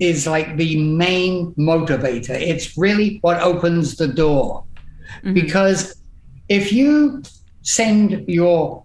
[0.00, 2.30] is like the main motivator.
[2.30, 4.64] It's really what opens the door.
[5.18, 5.34] Mm-hmm.
[5.34, 6.02] Because
[6.48, 7.22] if you
[7.62, 8.84] send your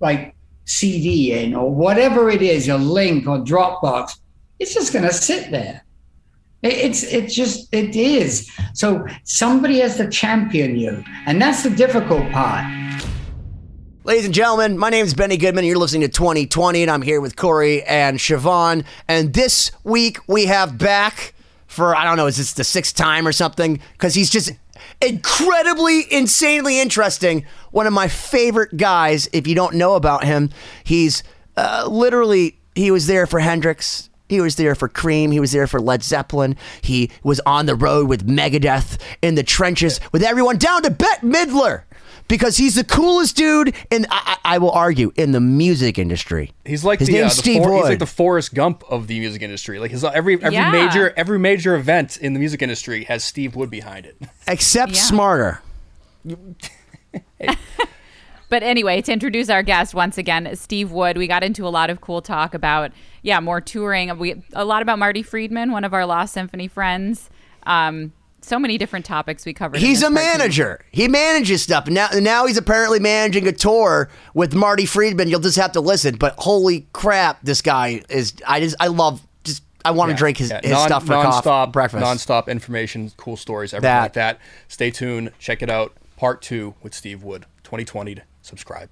[0.00, 0.34] like
[0.64, 4.18] CD in or whatever it is, your link or Dropbox,
[4.58, 5.82] it's just going to sit there.
[6.62, 8.50] It's it's just it is.
[8.74, 12.64] So somebody has to champion you, and that's the difficult part.
[14.06, 15.64] Ladies and gentlemen, my name is Benny Goodman.
[15.64, 18.84] You're listening to 2020, and I'm here with Cory and Siobhan.
[19.08, 21.34] And this week we have back
[21.66, 23.80] for, I don't know, is this the sixth time or something?
[23.94, 24.52] Because he's just
[25.02, 27.46] incredibly, insanely interesting.
[27.72, 29.28] One of my favorite guys.
[29.32, 30.50] If you don't know about him,
[30.84, 31.24] he's
[31.56, 34.08] uh, literally, he was there for Hendrix.
[34.28, 35.32] He was there for Cream.
[35.32, 36.54] He was there for Led Zeppelin.
[36.80, 41.26] He was on the road with Megadeth in the trenches with everyone down to Bette
[41.26, 41.85] Midler
[42.28, 46.52] because he's the coolest dude in I, I will argue in the music industry.
[46.64, 47.76] He's like his the, name's uh, the Steve For- Wood.
[47.80, 49.78] he's like the Forrest Gump of the music industry.
[49.78, 50.70] Like his every every Yeah.
[50.70, 54.16] major every major event in the music industry has Steve Wood behind it.
[54.48, 55.00] Except Yeah.
[55.00, 55.62] smarter.
[58.48, 61.90] But anyway, to introduce our guest once again, Steve Wood, we got into a lot
[61.90, 64.16] of cool talk about, yeah, more touring.
[64.18, 67.28] We a lot about Marty Friedman, one of our Lost Symphony friends.
[67.64, 69.80] Um, so many different topics we covered.
[69.80, 70.14] He's a part two.
[70.38, 70.84] manager.
[70.92, 71.88] He manages stuff.
[71.88, 75.28] Now, now he's apparently managing a tour with Marty Friedman.
[75.28, 76.16] You'll just have to listen.
[76.16, 78.34] But holy crap, this guy is.
[78.46, 79.26] I just, I love.
[79.44, 82.04] Just, I want to drink his, Yeah, his non- stuff for nonstop coffee, breakfast.
[82.04, 84.02] nonstop information, cool stories, everything That.
[84.02, 84.40] like that.
[84.68, 85.32] Stay tuned.
[85.38, 85.92] Check it out.
[86.16, 88.18] Part two with Steve Wood, 2020.
[88.42, 88.90] Subscribe.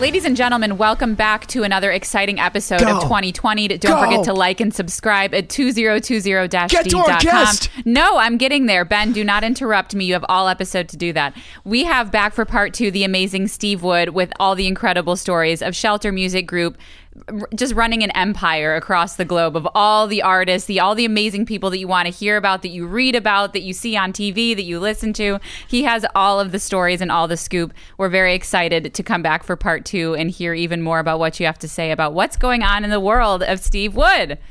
[0.00, 2.96] Ladies and gentlemen, welcome back to another exciting episode Go.
[2.96, 3.68] of 2020.
[3.68, 4.00] Don't Go.
[4.00, 6.68] forget to like and subscribe at 2020-d.com.
[6.68, 7.84] Get to our.
[7.84, 8.86] No, I'm getting there.
[8.86, 10.06] Ben, do not interrupt me.
[10.06, 11.36] You have all episode to do that.
[11.64, 15.60] We have back for part two the amazing Steve Wood with all the incredible stories
[15.60, 16.78] of Shelter Music Group
[17.54, 21.44] just running an empire across the globe of all the artists, the all the amazing
[21.44, 24.12] people that you want to hear about, that you read about, that you see on
[24.12, 25.40] TV, that you listen to.
[25.66, 27.72] He has all of the stories and all the scoop.
[27.98, 31.40] We're very excited to come back for part two and hear even more about what
[31.40, 34.38] you have to say about what's going on in the world of Steve Wood.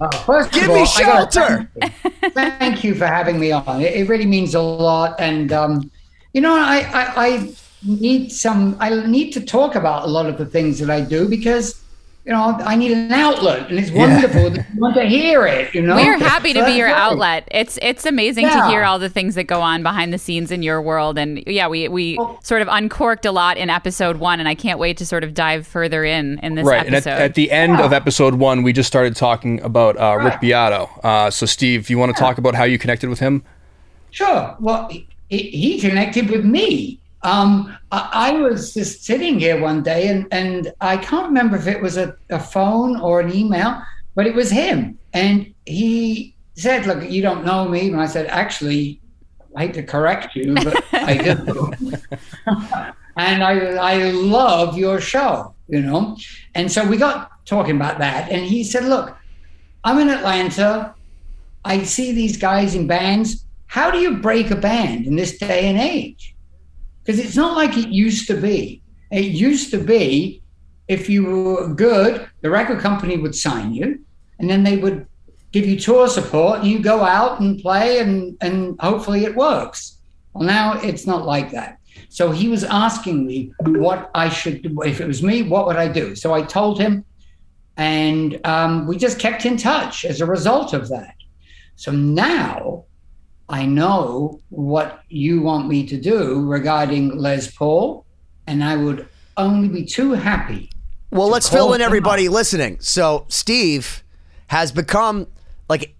[0.00, 1.70] Uh, first Give of me all, I gotta shelter.
[1.80, 2.30] Thank you.
[2.30, 3.80] Thank you for having me on.
[3.80, 5.18] It, it really means a lot.
[5.20, 5.90] And um,
[6.32, 7.54] you know, I, I, I
[7.86, 8.76] need some.
[8.80, 11.80] I need to talk about a lot of the things that I do because
[12.24, 15.74] you know I need an outlet, and it's wonderful that you want to hear it.
[15.74, 17.46] You know, We're happy to be your outlet.
[17.50, 20.62] It's it's amazing to hear all the things that go on behind the scenes in
[20.62, 21.18] your world.
[21.18, 22.38] And yeah, we we Oh.
[22.42, 25.34] sort of uncorked a lot in episode one, and I can't wait to sort of
[25.34, 26.86] dive further in in this right.
[26.86, 27.10] And episode.
[27.10, 30.40] at, at the end of episode one, we just started talking about uh, Rick Right.
[30.40, 30.88] Beato.
[31.04, 33.42] Uh, so, Steve, you want to talk about how you connected with him?
[34.10, 34.56] Sure.
[34.60, 35.06] Well, he,
[35.50, 37.00] he connected with me.
[37.24, 41.66] Um, I, I was just sitting here one day, and, and I can't remember if
[41.66, 43.82] it was a, a phone or an email,
[44.14, 44.98] but it was him.
[45.14, 47.88] And he said, Look, you don't know me.
[47.88, 49.00] And I said, Actually,
[49.56, 51.72] I hate to correct you, but I do.
[53.16, 56.16] and I, I love your show, you know?
[56.54, 58.30] And so we got talking about that.
[58.30, 59.16] And he said, Look,
[59.82, 60.94] I'm in Atlanta.
[61.64, 63.46] I see these guys in bands.
[63.66, 66.33] How do you break a band in this day and age?
[67.04, 68.82] Because it's not like it used to be.
[69.10, 70.42] It used to be
[70.88, 74.00] if you were good, the record company would sign you
[74.38, 75.06] and then they would
[75.52, 79.98] give you tour support and you go out and play and, and hopefully it works.
[80.32, 81.78] Well, now it's not like that.
[82.08, 84.82] So he was asking me what I should do.
[84.82, 86.16] If it was me, what would I do?
[86.16, 87.04] So I told him,
[87.76, 91.14] and um, we just kept in touch as a result of that.
[91.76, 92.84] So now
[93.48, 98.06] I know what you want me to do regarding Les Paul,
[98.46, 99.06] and I would
[99.36, 100.70] only be too happy
[101.10, 102.78] Well, let's fill in everybody listening.
[102.80, 104.02] So, Steve
[104.48, 105.26] has become
[105.68, 105.94] like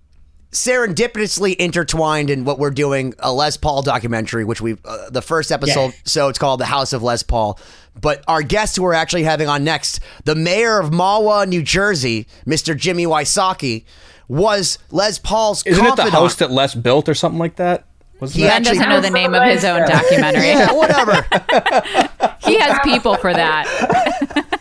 [0.54, 5.50] serendipitously intertwined in what we're doing a Les Paul documentary, which we uh, the first
[5.50, 5.86] episode.
[5.86, 6.02] Yes.
[6.04, 7.58] So it's called The House of Les Paul.
[8.00, 12.26] But our guest who we're actually having on next, the mayor of Mahwah, New Jersey,
[12.46, 12.76] Mr.
[12.76, 13.84] Jimmy Wysocki,
[14.28, 17.86] was Les Paul's Isn't it the house that Les built or something like that?
[18.20, 18.48] Wasn't He that?
[18.48, 20.46] Ben actually- doesn't know the name of his own documentary.
[20.48, 21.26] yeah, whatever.
[22.44, 23.66] He has people for that.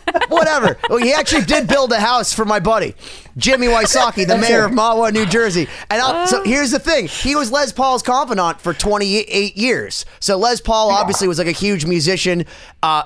[0.30, 0.78] Whatever.
[0.88, 2.94] Well, he actually did build a house for my buddy,
[3.36, 5.68] Jimmy Wysocki, the mayor of Mahwah, New Jersey.
[5.90, 10.06] And I'll, so here's the thing: he was Les Paul's confidant for 28 years.
[10.18, 12.46] So Les Paul obviously was like a huge musician.
[12.82, 13.02] Uh,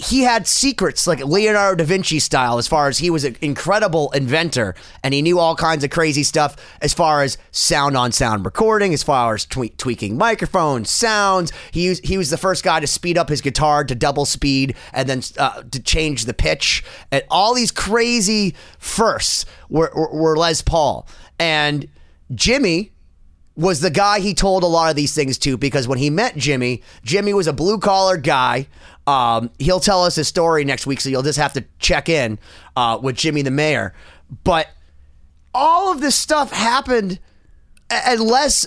[0.00, 4.10] he had secrets like Leonardo da Vinci style as far as he was an incredible
[4.12, 4.74] inventor
[5.04, 8.94] and he knew all kinds of crazy stuff as far as sound on sound recording
[8.94, 11.52] as far as twe- tweaking microphones sounds.
[11.70, 14.74] He used, he was the first guy to speed up his guitar to double speed
[14.94, 16.82] and then uh, to change the pitch.
[17.12, 21.06] And all these crazy firsts were, were, were Les Paul.
[21.38, 21.86] And
[22.34, 22.92] Jimmy
[23.60, 26.36] was the guy he told a lot of these things to because when he met
[26.36, 28.66] Jimmy, Jimmy was a blue collar guy.
[29.06, 32.38] Um, he'll tell us his story next week, so you'll just have to check in
[32.76, 33.94] uh, with Jimmy the mayor.
[34.44, 34.68] But
[35.54, 37.18] all of this stuff happened
[37.90, 38.66] unless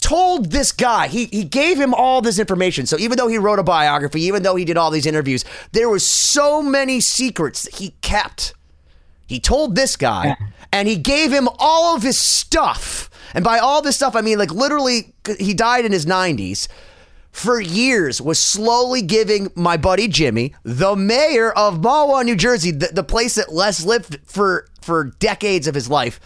[0.00, 3.58] told this guy he he gave him all this information so even though he wrote
[3.58, 7.74] a biography even though he did all these interviews there was so many secrets that
[7.76, 8.54] he kept
[9.26, 10.36] he told this guy
[10.72, 13.10] and he gave him all of his stuff.
[13.34, 16.68] And by all this stuff, I mean like literally, he died in his 90s.
[17.30, 22.88] For years, was slowly giving my buddy Jimmy, the mayor of Mahwah, New Jersey, the,
[22.88, 26.18] the place that Les lived for for decades of his life,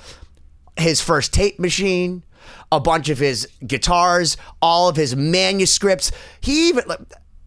[0.76, 2.22] his first tape machine,
[2.70, 6.12] a bunch of his guitars, all of his manuscripts.
[6.40, 6.84] He even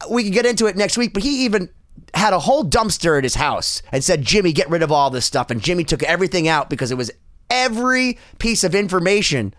[0.09, 1.69] we can get into it next week, but he even
[2.13, 5.25] had a whole dumpster at his house and said, "Jimmy, get rid of all this
[5.25, 7.09] stuff." And Jimmy took everything out because it was
[7.49, 9.53] every piece of information.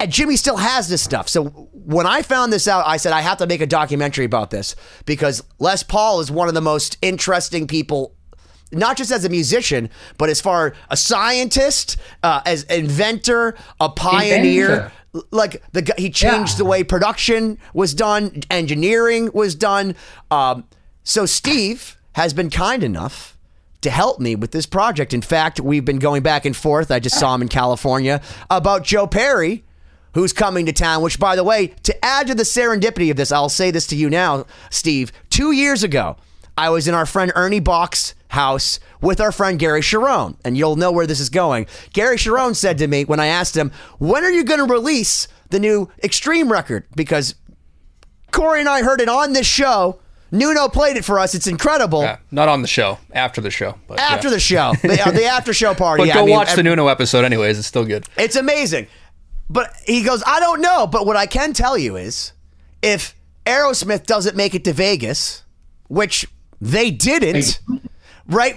[0.00, 1.28] And Jimmy still has this stuff.
[1.28, 4.50] So when I found this out, I said I have to make a documentary about
[4.50, 4.76] this
[5.06, 8.14] because Les Paul is one of the most interesting people
[8.70, 9.88] not just as a musician,
[10.18, 14.66] but as far a scientist, uh, as inventor, a pioneer.
[14.66, 14.92] Inventor.
[15.30, 16.58] Like the guy, he changed Yeah.
[16.58, 19.94] the way production was done, engineering was done.
[20.30, 20.64] Um,
[21.02, 23.37] so Steve has been kind enough
[23.80, 25.14] to help me with this project.
[25.14, 26.90] In fact, we've been going back and forth.
[26.90, 28.20] I just saw him in California
[28.50, 29.64] about Joe Perry,
[30.14, 31.02] who's coming to town.
[31.02, 33.96] Which, by the way, to add to the serendipity of this, I'll say this to
[33.96, 35.12] you now, Steve.
[35.30, 36.16] Two years ago,
[36.56, 40.76] I was in our friend Ernie Boch's house with our friend Gary Cherone, and you'll
[40.76, 41.66] know where this is going.
[41.92, 45.28] Gary Cherone said to me when I asked him, "When are you going to release
[45.50, 47.36] the new Extreme record?" Because
[48.32, 50.00] Cory and I heard it on this show.
[50.30, 51.34] Nuno played it for us.
[51.34, 52.02] It's incredible.
[52.02, 53.78] Yeah, not on the show, after the show.
[53.86, 54.34] But After yeah.
[54.34, 56.02] the show, the, uh, the after show party.
[56.02, 57.58] But yeah, go I mean, watch the Nuno episode, anyways.
[57.58, 58.06] It's still good.
[58.16, 58.86] It's amazing.
[59.50, 60.86] But he goes, I don't know.
[60.86, 62.32] But what I can tell you is
[62.82, 63.14] if
[63.46, 65.44] Aerosmith doesn't make it to Vegas,
[65.88, 66.26] which
[66.60, 67.60] they didn't,
[68.26, 68.54] right?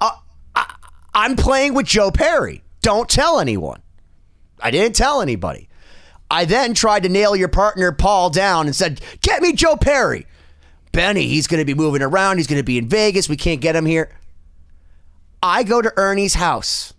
[0.00, 0.10] Uh,
[0.56, 0.74] I,
[1.14, 2.62] I'm playing with Joe Perry.
[2.80, 3.80] Don't tell anyone.
[4.60, 5.68] I didn't tell anybody.
[6.30, 10.26] I then tried to nail your partner Paul down and said, Get me Joe Perry.
[10.92, 12.36] Benny, he's going to be moving around.
[12.36, 13.28] He's going to be in Vegas.
[13.28, 14.10] We can't get him here.
[15.42, 16.94] I go to Ernie's house,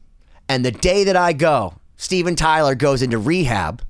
[0.49, 3.81] and the day that I go, Steven Tyler goes into rehab,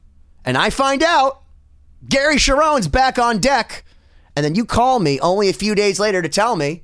[0.46, 1.42] and I find out
[2.08, 3.84] Gary Cherone's back on deck.
[4.36, 6.84] And then you call me only a few days later to tell me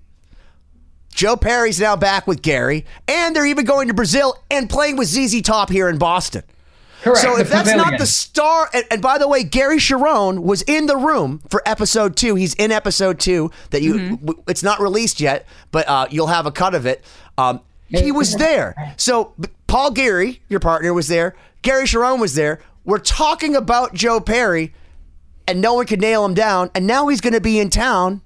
[1.13, 5.07] Joe Perry's now back with Gary, and they're even going to Brazil and playing with
[5.07, 6.43] ZZ Top here in Boston.
[7.01, 7.19] Correct.
[7.21, 10.61] So the if that's not the star, and, and by the way, Gary Cherone was
[10.63, 12.35] in the room for episode two.
[12.35, 14.17] He's in episode two that you.
[14.17, 17.03] w- It's not released yet, but uh, you'll have a cut of it.
[17.37, 18.75] Um, he was there.
[18.97, 19.33] So
[19.67, 21.35] Paul Gary, your partner, was there.
[21.61, 22.59] Gary Cherone was there.
[22.85, 24.73] We're talking about Joe Perry,
[25.47, 26.69] and no one could nail him down.
[26.75, 28.21] And now he's going to be in town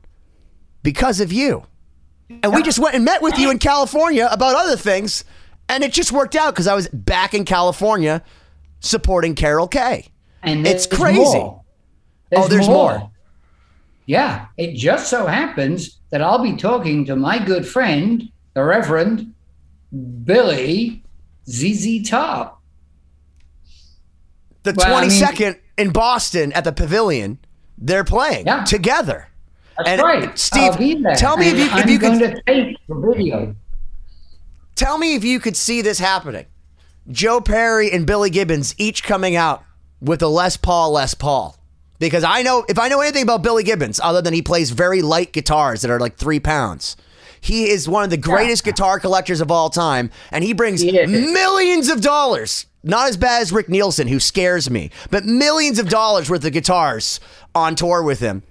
[0.82, 1.64] because of you.
[2.42, 5.24] And we just went and met with you in California about other things,
[5.70, 8.24] and it just worked out because I was back in California
[8.88, 10.10] supporting Carol Kay.
[10.44, 11.20] and it's there's crazy.
[11.40, 11.62] more.
[12.36, 13.10] Oh, there's more.
[14.06, 19.34] Yeah, it just so happens that I'll be talking to my good friend, the Reverend
[20.26, 21.02] Billy
[21.50, 22.62] ZZ Top.
[24.64, 27.40] The Well, I mean- in Boston at the Pavilion,
[27.78, 28.64] they're playing Yeah.
[28.64, 29.30] together.
[29.78, 30.38] That's And, right.
[30.38, 31.16] Steve, I'll be there.
[31.16, 33.56] tell me if you- if I'm you could- take the video.
[34.76, 36.46] Tell me if you could see this happening.
[37.10, 39.64] Joe Perry and Billy Gibbons each coming out
[40.02, 41.58] with a Les Paul Les Paul.
[42.00, 45.02] Because I know if I know anything about Billy Gibbons, other than he plays very
[45.02, 46.96] light guitars that are like three pounds,
[47.40, 51.90] He is one of the greatest guitar collectors of all time, and he brings millions
[51.90, 52.66] of dollars.
[52.84, 56.54] Not as bad as Rick Nielsen, who scares me, but millions of dollars worth of
[56.54, 57.20] guitars
[57.54, 58.44] on tour with him.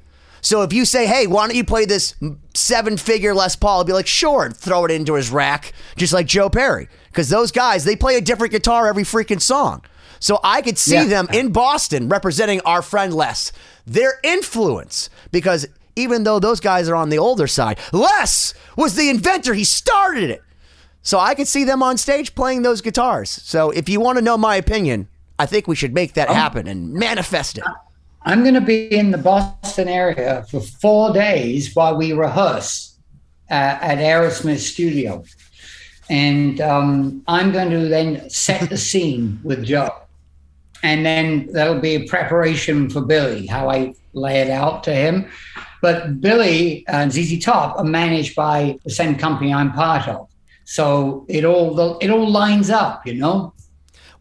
[0.43, 2.15] So if you say, "Hey, why don't you play this
[2.55, 6.27] seven-figure Les Paul?" I'll be like, "Sure," and throw it into his rack, just like
[6.27, 9.83] Joe Perry, because those guys they play a different guitar every freaking song.
[10.21, 11.05] So I could see Yeah.
[11.05, 13.51] them in Boston representing our friend Les.
[13.87, 19.09] Their influence, because even though those guys are on the older side, Les was the
[19.11, 19.55] inventor.
[19.55, 20.43] He started it.
[21.03, 23.29] So I could see them on stage playing those guitars.
[23.45, 25.09] So if you want to know my opinion,
[25.39, 27.65] I think we should make that um, happen and manifest it.
[28.25, 32.97] I'm going to be in the Boston area for four days while we rehearse
[33.51, 35.25] uh, at Aerosmith Studio.
[36.09, 39.91] And um, I'm going to then set the scene with Joe.
[40.83, 45.31] And then that'll be a preparation for Billy, how I lay it out to him.
[45.81, 50.29] But Billy and ZZ Top are managed by the same company I'm part of.
[50.65, 53.53] So it all it all lines up, you know.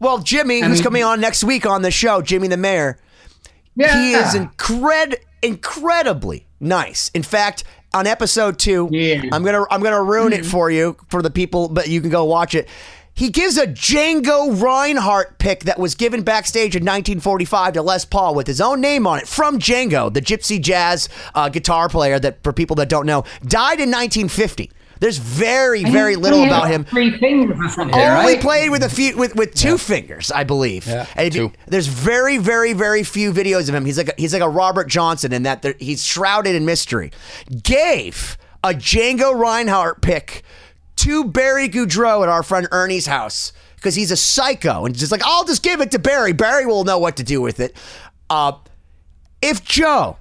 [0.00, 2.98] Well, Jimmy, I who's mean- coming on next week on the show, Jimmy the Mayor,
[3.76, 7.10] Yeah, he is incred- incredibly nice.
[7.14, 7.64] In fact,
[7.94, 9.22] on episode two, Yeah.
[9.32, 12.24] I'm gonna I'm gonna ruin it for you for the people, but you can go
[12.24, 12.68] watch it.
[13.14, 18.34] He gives a Django Reinhardt pick that was given backstage in 1945 to Les Paul
[18.34, 22.42] with his own name on it from Django, the gypsy jazz uh, guitar player that,
[22.42, 24.70] for people that don't know, died in 1950.
[25.02, 26.84] There's very, very little He about him.
[26.84, 28.40] Three fingers or something, Only right?
[28.40, 30.86] played with a few with, with two fingers, I believe.
[30.86, 31.54] Yeah, And if you- two.
[31.66, 33.84] there's very, very, very few videos of him.
[33.84, 37.10] He's like a, he's like a Robert Johnson in that there, he's shrouded in mystery.
[37.64, 40.44] Gave a Django Reinhardt pick
[40.98, 45.22] to Barry Goudreau at our friend Ernie's house because he's a psycho and just like
[45.24, 46.32] I'll just give it to Barry.
[46.32, 47.76] Barry will know what to do with it.
[48.30, 48.52] Uh,
[49.42, 50.16] if Joe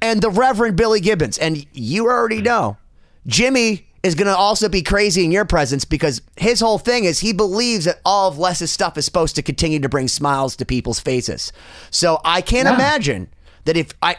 [0.00, 2.78] and the Reverend Billy Gibbons, and you already know,
[3.26, 7.20] Jimmy is going to also be crazy in your presence because his whole thing is
[7.20, 10.64] he believes that all of Les's stuff is supposed to continue to bring smiles to
[10.64, 11.52] people's faces.
[11.90, 12.74] So I can't Yeah.
[12.74, 13.28] imagine
[13.64, 14.16] that if I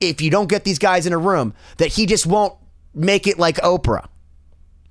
[0.00, 2.54] if you don't get these guys in a room that he just won't
[2.94, 4.06] make it like Oprah.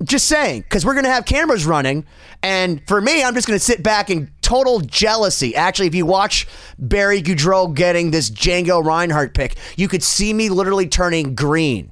[0.03, 2.05] Just saying, because we're going to have cameras running.
[2.43, 5.55] And for me, I'm just going to sit back in total jealousy.
[5.55, 6.47] Actually, if you watch
[6.77, 11.91] Barry Goudreau getting this Django Reinhardt pick, you could see me literally turning green.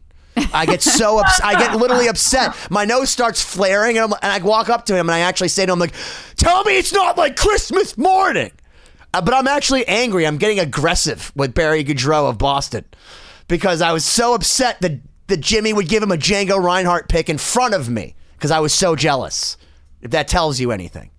[0.53, 2.55] I get so ups- I get literally upset.
[2.69, 5.47] My nose starts flaring, and, I'm, and I walk up to him and I actually
[5.49, 5.93] say to him, like,
[6.37, 8.51] "Tell me it's not like Christmas morning."
[9.13, 10.25] Uh, but I'm actually angry.
[10.25, 12.83] I'm getting aggressive with Barry Goudreau of Boston
[13.47, 17.29] because I was so upset that, that Jimmy would give him a Django Reinhardt pick
[17.29, 19.55] in front of me because I was so jealous.
[20.01, 21.11] If that tells you anything.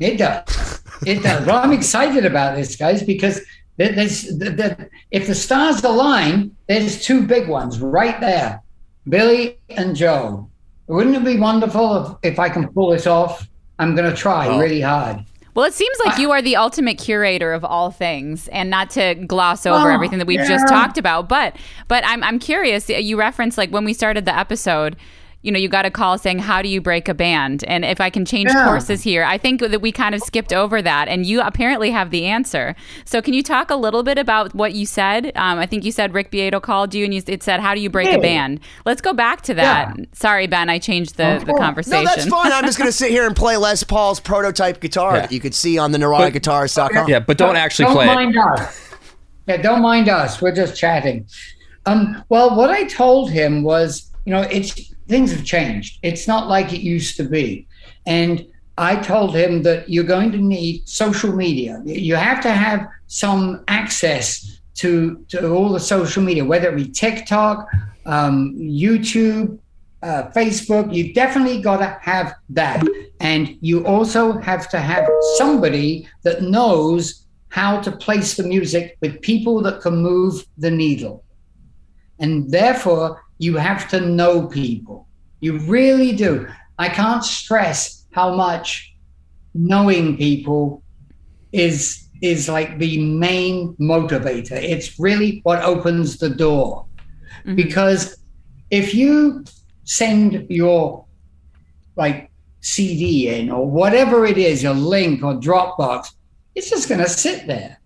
[0.00, 0.82] It does.
[1.06, 1.46] It does.
[1.46, 3.44] well, I'm excited about this, guys, because there-
[3.76, 8.62] there's the, the, if the stars align, there's two big ones right there,
[9.08, 10.48] Billy and Joe.
[10.88, 13.48] Wouldn't it be wonderful if, if I can pull this off?
[13.78, 15.24] I'm going to try really hard.
[15.54, 19.14] Well, it seems like you are the ultimate curator of all things, and not to
[19.14, 20.48] gloss over Oh, everything that we've yeah.
[20.48, 21.28] just talked about.
[21.28, 21.56] But,
[21.88, 22.88] but I'm I'm curious.
[22.88, 24.96] You referenced like when we started the episode.
[25.42, 28.00] You know, you got a call saying, "How do you break a band?" And if
[28.00, 28.64] I can change Yeah.
[28.64, 32.10] courses here, I think that we kind of skipped over that, and you apparently have
[32.10, 32.74] the answer.
[33.04, 35.32] So, can you talk a little bit about what you said?
[35.34, 37.80] Um, I think you said Rick Beato called you, and you, it said, "How do
[37.80, 38.14] you break Yeah.
[38.16, 39.94] a band?" Let's go back to that.
[39.98, 40.04] Yeah.
[40.12, 42.04] Sorry, Ben, I changed the, the conversation.
[42.04, 42.52] No, that's fine.
[42.52, 45.20] I'm just going to sit here and play Les Paul's prototype guitar Yeah.
[45.22, 47.08] that you could see on the neuroticguitars.com.
[47.08, 48.08] Yeah, but don't actually play it.
[48.08, 48.34] don't play it.
[48.36, 48.80] mind us.
[49.48, 50.40] Yeah, don't mind us.
[50.40, 51.26] We're just chatting.
[51.86, 55.98] Um, well, what I told him was, you know, it's things have changed.
[56.02, 57.66] It's not like it used to be,
[58.06, 58.46] and
[58.78, 61.82] I told him that you're going to need social media.
[61.84, 66.88] You have to have some access to to all the social media, whether it be
[66.88, 67.68] TikTok,
[68.06, 69.58] um, YouTube,
[70.02, 70.94] uh, Facebook.
[70.94, 72.82] You definitely got to have that,
[73.20, 79.20] and you also have to have somebody that knows how to place the music with
[79.20, 81.22] people that can move the needle.
[82.18, 85.08] And therefore, you have to know people.
[85.40, 86.46] You really do.
[86.78, 88.94] I can't stress how much
[89.52, 90.84] knowing people
[91.50, 94.52] is is like the main motivator.
[94.52, 96.86] It's really what opens the door.
[97.40, 97.56] Mm-hmm.
[97.56, 98.16] Because
[98.70, 99.44] if you
[99.82, 101.04] send your
[101.96, 102.30] like
[102.60, 106.12] CD in or whatever it is, a link or Dropbox,
[106.54, 107.80] it's just going to sit there.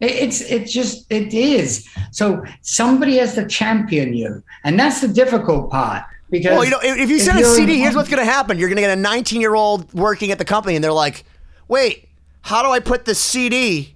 [0.00, 1.88] It- It's it's just it is.
[2.10, 6.02] So somebody has to champion you, and that's the difficult part.
[6.30, 8.58] Because Well, you know, if, if you send a CD, here's what's going to happen.
[8.58, 11.24] You're going to get a 19 year old working at the company, and they're like,
[11.68, 12.08] wait,
[12.40, 13.94] how do I put the CD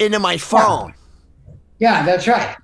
[0.00, 0.94] into my phone?
[1.78, 2.56] Yeah, that's right.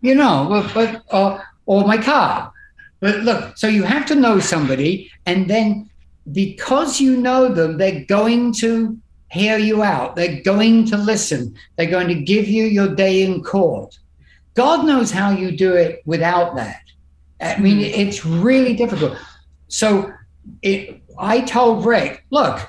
[0.00, 2.52] You know, but, but uh, or my car.
[3.00, 5.88] But look, so you have to know somebody, and then
[6.32, 8.98] because you know them, they're going to
[9.30, 10.16] hear you out.
[10.16, 11.54] They're going to listen.
[11.76, 13.98] They're going to give you your day in court.
[14.54, 16.82] God knows how you do it without that.
[17.40, 18.00] I mean, mm-hmm.
[18.00, 19.16] it's really difficult.
[19.68, 20.12] So
[20.62, 22.68] it, I told Rick, look,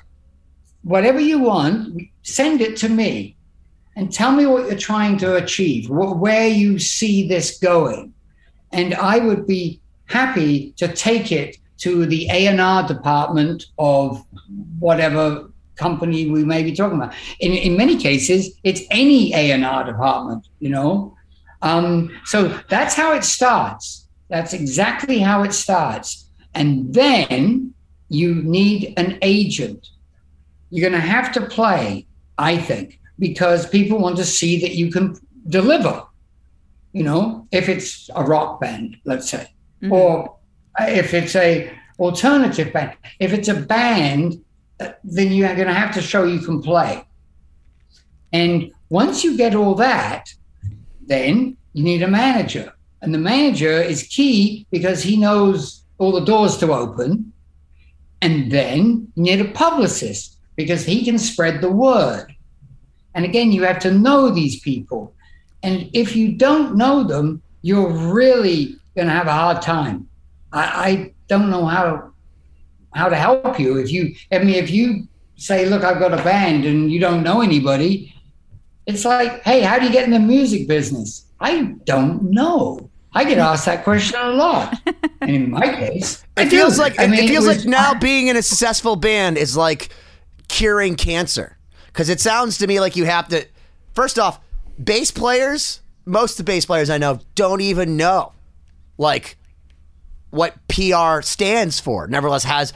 [0.83, 3.35] whatever you want, send it to me
[3.95, 8.13] and tell me what you're trying to achieve, wh- where you see this going.
[8.71, 14.23] And I would be happy to take it to the A&R department of
[14.79, 15.48] whatever
[15.79, 17.13] company we may be talking about.
[17.39, 21.15] In, in many cases, it's any A&R department, you know.
[21.61, 24.07] Um, so that's how it starts.
[24.29, 26.29] That's exactly how it starts.
[26.53, 27.73] And then
[28.09, 29.87] you need an agent.
[30.69, 32.05] You're going to have to play,
[32.37, 35.15] I think, because people want to see that you can
[35.47, 36.03] deliver.
[36.93, 39.47] You know, if it's a rock band, let's say,
[39.81, 39.91] Mhm.
[39.91, 40.35] or
[40.79, 44.27] if it's a alternative band, if it's a band,
[45.03, 47.05] then you're going to have to show you can play.
[48.31, 50.29] And once you get all that,
[51.05, 52.73] then you need a manager.
[53.01, 57.31] And the manager is key because he knows all the doors to open.
[58.21, 62.35] And then you need a publicist because he can spread the word.
[63.15, 65.13] And again, you have to know these people.
[65.63, 70.07] And if you don't know them, you're really going to have a hard time.
[70.51, 72.08] I, I don't know how
[72.93, 73.77] how to help you.
[73.77, 77.23] If you, I mean, if you say, "Look, I've got a band," and you don't
[77.23, 78.13] know anybody,
[78.85, 82.89] it's like, "Hey, how do you get in the music business?" I don't know.
[83.13, 84.79] I get asked that question a lot.
[85.21, 86.81] and in my case, I It feels do.
[86.81, 89.55] like I it, mean, it feels was- like now being in a successful band is
[89.57, 89.89] like
[90.47, 93.45] curing cancer because it sounds to me like you have to.
[93.93, 94.39] First off,
[94.83, 98.33] bass players, most of the bass players I know don't even know
[98.97, 99.37] like
[100.29, 102.07] what PR stands for.
[102.07, 102.73] Nevertheless, has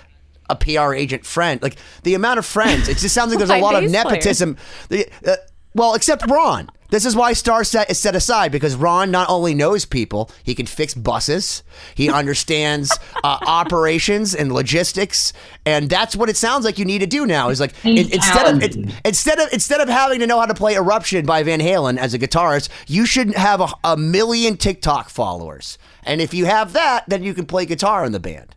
[0.50, 1.62] a PR agent friend.
[1.62, 4.58] Like the amount of friends, it just sounds like there's a lot of nepotism.
[4.90, 5.36] The- uh,
[5.76, 6.70] well, except Ron.
[6.90, 10.66] This is why Starset is set aside because Ron not only knows people, he can
[10.66, 11.64] fix buses,
[11.96, 15.34] he understands uh, operations and logistics,
[15.66, 17.50] and that's what it sounds like you need to do now.
[17.50, 20.46] Is like He's in- instead of it, instead of instead of having to know how
[20.46, 24.58] to play Eruption by Van Halen as a guitarist, you should have a, a million
[24.58, 28.56] TikTok followers, and if you have that, then you can play guitar in the band.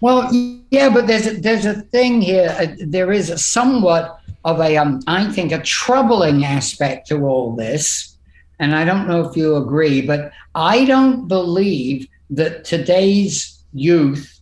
[0.00, 0.30] Well,
[0.70, 2.54] yeah, but there's a, there's a thing here.
[2.58, 7.54] Uh, there is a somewhat of a, um, I think, a troubling aspect to all
[7.56, 8.16] this,
[8.60, 14.40] and I don't know if you agree, but I don't believe that today's youth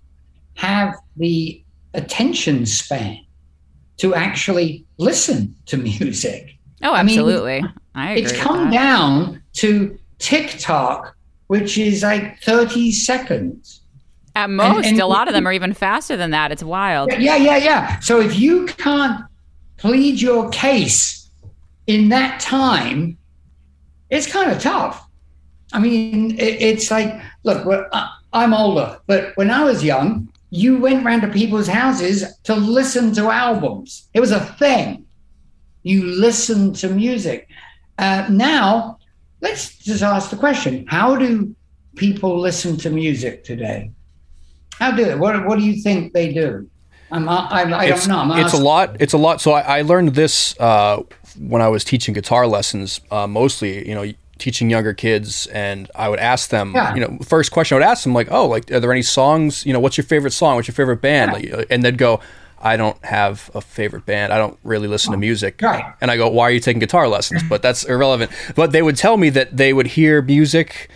[0.57, 1.61] have the
[1.95, 3.19] attention span
[3.97, 6.51] to actually listen to music.
[6.83, 7.65] Oh, I mean, absolutely.
[7.95, 8.23] I agree.
[8.23, 13.81] It's come down to TikTok, which is like 30 seconds.
[14.37, 16.53] At most, and- a lot of them are even faster than that.
[16.53, 17.11] It's wild.
[17.13, 18.01] Yeah, yeah, yeah.
[18.01, 19.25] So if you can't
[19.85, 21.29] plead your case
[21.87, 23.19] in that time,
[24.09, 25.07] it's kind of tough.
[25.75, 30.79] I mean, it, it's like, look, I- I'm older, but when I was young, you
[30.79, 34.09] went round to people's houses to listen to albums.
[34.15, 35.05] It was a thing.
[35.83, 37.47] You listened to music.
[37.99, 38.99] Uh, now,
[39.43, 41.55] let's just ask the question: How do
[41.95, 43.91] people listen to music today?
[44.79, 45.15] How do they?
[45.15, 46.69] What What do you think they do?
[47.15, 48.35] I'm, I, I it's, don't know.
[48.35, 48.97] I'm it's a lot.
[49.01, 49.41] It's a lot.
[49.41, 51.03] So I, I learned this uh,
[51.39, 56.09] when I was teaching guitar lessons, uh, mostly, you know, teaching younger kids, and I
[56.09, 56.95] would ask them, Yeah.
[56.95, 59.65] you know, first question I would ask them, like, oh, like, are there any songs?
[59.65, 60.57] You know, what's your favorite song?
[60.57, 61.33] What's your favorite band?
[61.33, 62.21] Like, uh, and they'd go.
[62.61, 64.33] I don't have a favorite band.
[64.33, 65.61] I don't really listen to music.
[65.61, 65.85] Right.
[66.01, 67.43] And I go, why are you taking guitar lessons?
[67.43, 68.31] But that's irrelevant.
[68.55, 70.89] But they would tell me that they would hear music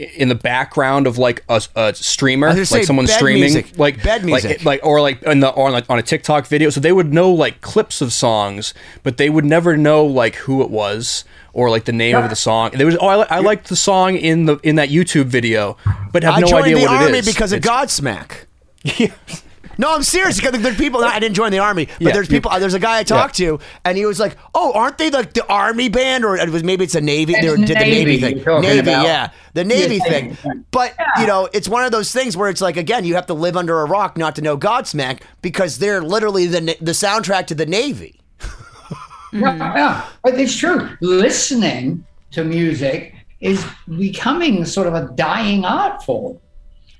[0.00, 3.78] in the background of like a, a streamer, like someone streaming, music.
[3.78, 4.64] like Bed music.
[4.64, 6.70] like or like in the or like on a TikTok video.
[6.70, 10.62] So they would know like clips of songs, but they would never know like who
[10.62, 12.70] it was or like the name of the song.
[12.74, 15.76] There was oh I, li- I liked the song in the in that YouTube video,
[16.12, 18.46] but have I no idea what it is because of It's- Godsmack.
[19.80, 21.02] No, I'm serious because there's people.
[21.02, 22.50] I didn't join the army, but Yeah, there's you- people.
[22.60, 25.46] There's a guy I talked to, and he was like, "Oh, aren't they like the
[25.46, 27.32] army band, or it was maybe it's a navy?
[27.32, 29.04] They It's did the Navy navy thing, navy, about.
[29.06, 30.60] yeah, the navy Yeah, thing." Navy.
[30.70, 33.34] But you know, it's one of those things where it's like, again, you have to
[33.34, 37.54] live under a rock not to know Godsmack because they're literally the the soundtrack to
[37.54, 38.20] the navy.
[39.32, 40.90] Yeah, yeah, it's true.
[41.00, 43.64] Listening to music is
[43.96, 46.38] becoming sort of a dying art form.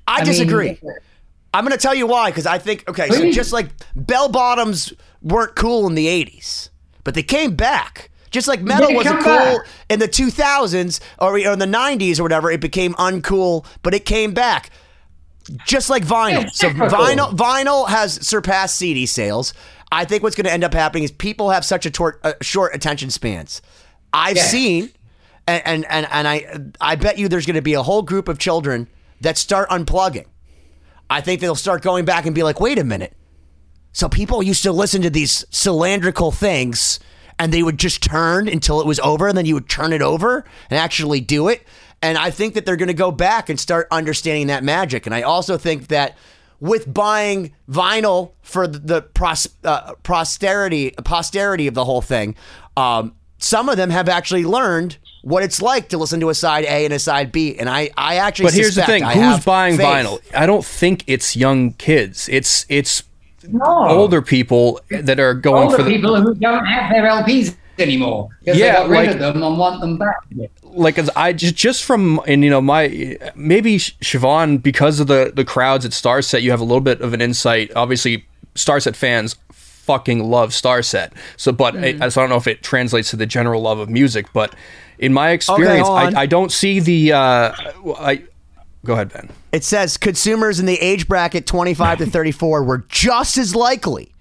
[0.07, 0.79] I, mean, disagree.
[1.53, 4.93] I'm going to tell you why because I think okay, so just like bell bottoms
[5.21, 6.69] weren't cool in the '80s,
[7.03, 8.09] but they came back.
[8.29, 9.67] Just like metal wasn't cool back.
[9.89, 14.05] in the 2000s or, or in the 90s or whatever, it became uncool, but it
[14.05, 14.69] came back.
[15.65, 16.49] just like vinyl.
[16.51, 19.53] So vinyl vinyl has surpassed CD sales.
[19.91, 22.33] I think what's going to end up happening is people have such a tor- uh,
[22.41, 23.61] short attention spans.
[24.13, 24.91] I've seen,
[25.45, 26.45] and and and, and I
[26.79, 28.87] I bet you there's going to be a whole group of children
[29.19, 30.27] that start unplugging.
[31.11, 33.13] I think they'll start going back and be like, wait a minute.
[33.91, 37.01] So people used to listen to these cylindrical things
[37.37, 40.01] and they would just turn until it was over and then you would turn it
[40.01, 41.67] over and actually do it.
[42.01, 45.05] And I think that they're going to go back and start understanding that magic.
[45.05, 46.17] And I also think that
[46.61, 52.35] with buying vinyl for the, pros, uh, posterity posterity of the whole thing,
[52.77, 56.65] um, some of them have actually learned what it's like to listen to a side
[56.65, 57.57] A and a side B.
[57.57, 59.85] And I, I actually But here's the suspect thing: I who's buying faith.
[59.85, 60.21] vinyl?
[60.35, 62.27] I don't think it's young kids.
[62.29, 63.03] It's it's
[63.47, 63.87] No.
[63.87, 68.29] older people that are going older for the people who don't have their LPs anymore
[68.39, 70.15] because Yeah, they got rid like- of them and want them back.
[70.63, 75.07] like as I just just from and you know my maybe Sh- Siobhan because of
[75.07, 77.71] the the crowds at Starset you have a little bit of an insight.
[77.75, 81.11] Obviously, Starset fans fucking love Starset.
[81.37, 82.03] So, but mm-hmm.
[82.03, 84.53] I, so I don't know if it translates to the general love of music, but
[85.01, 86.15] in my experience, hold on.
[86.15, 87.13] I, I don't see the.
[87.13, 87.53] Uh,
[87.99, 88.23] I
[88.85, 89.29] go ahead, Ben.
[89.51, 94.13] It says consumers in the age bracket 25 to 34 were just as likely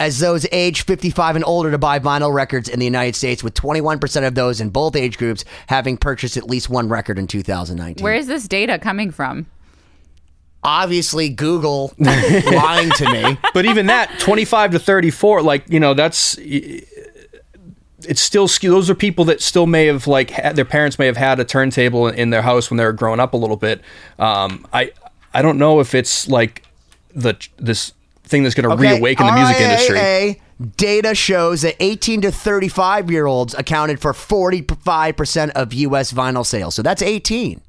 [0.00, 3.54] as those age 55 and older to buy vinyl records in the United States, with
[3.54, 8.02] 21% of those in both age groups having purchased at least one record in 2019.
[8.02, 9.46] Where is this data coming from?
[10.64, 13.38] Obviously, Google lying to me.
[13.54, 16.36] But even that, 25 to 34, like, you know, that's.
[18.06, 21.16] It's still those are people that still may have like had, their parents may have
[21.16, 23.80] had a turntable in their house when they were growing up a little bit.
[24.18, 24.92] Um, I
[25.34, 26.64] I don't know if it's like
[27.14, 27.92] the this
[28.24, 29.98] thing that's going to Okay, reawaken the music industry.
[29.98, 30.40] RIAA
[30.76, 36.12] Data shows that 18 to 35 year olds accounted for 45% of U.S.
[36.12, 36.74] vinyl sales.
[36.74, 37.60] So that's 18.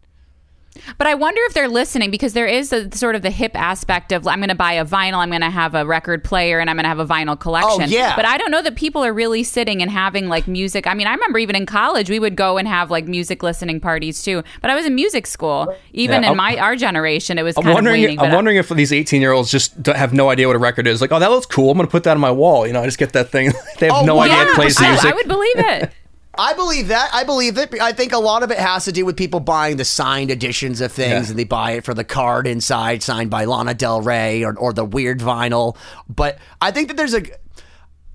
[0.97, 4.12] But I wonder if they're listening because there is a sort of the hip aspect
[4.12, 6.69] of I'm going to buy a vinyl, I'm going to have a record player, and
[6.69, 7.83] I'm going to have a vinyl collection.
[7.83, 8.15] Oh, yeah.
[8.15, 10.88] But I don't know that people are really sitting and having like music.
[10.88, 13.79] I mean, I remember even in college we would go and have like music listening
[13.79, 14.43] parties too.
[14.62, 15.75] But I was in music school.
[15.93, 16.36] Even Yeah, in oh.
[16.36, 18.03] my our generation, it was I'm kind wondering.
[18.03, 18.19] of waning.
[18.19, 20.88] I'm wondering if these 18 year olds just don't have no idea what a record
[20.88, 21.01] is.
[21.01, 21.69] Like, oh, that looks cool.
[21.71, 22.65] I'm going to put that on my wall.
[22.65, 23.51] You know, I just get that thing.
[23.79, 25.12] they have Oh, no well, idea yeah, it plays I, music.
[25.12, 25.91] I would believe it.
[26.36, 27.10] I believe that.
[27.13, 27.80] I believe it.
[27.80, 30.82] I think a lot of it has to do with people buying the signed editions
[30.82, 31.32] of things Yeah.
[31.32, 34.74] and they buy it for the card inside signed by Lana Del Rey or, or
[34.74, 35.78] the weird vinyl.
[36.10, 37.24] But I think that there's a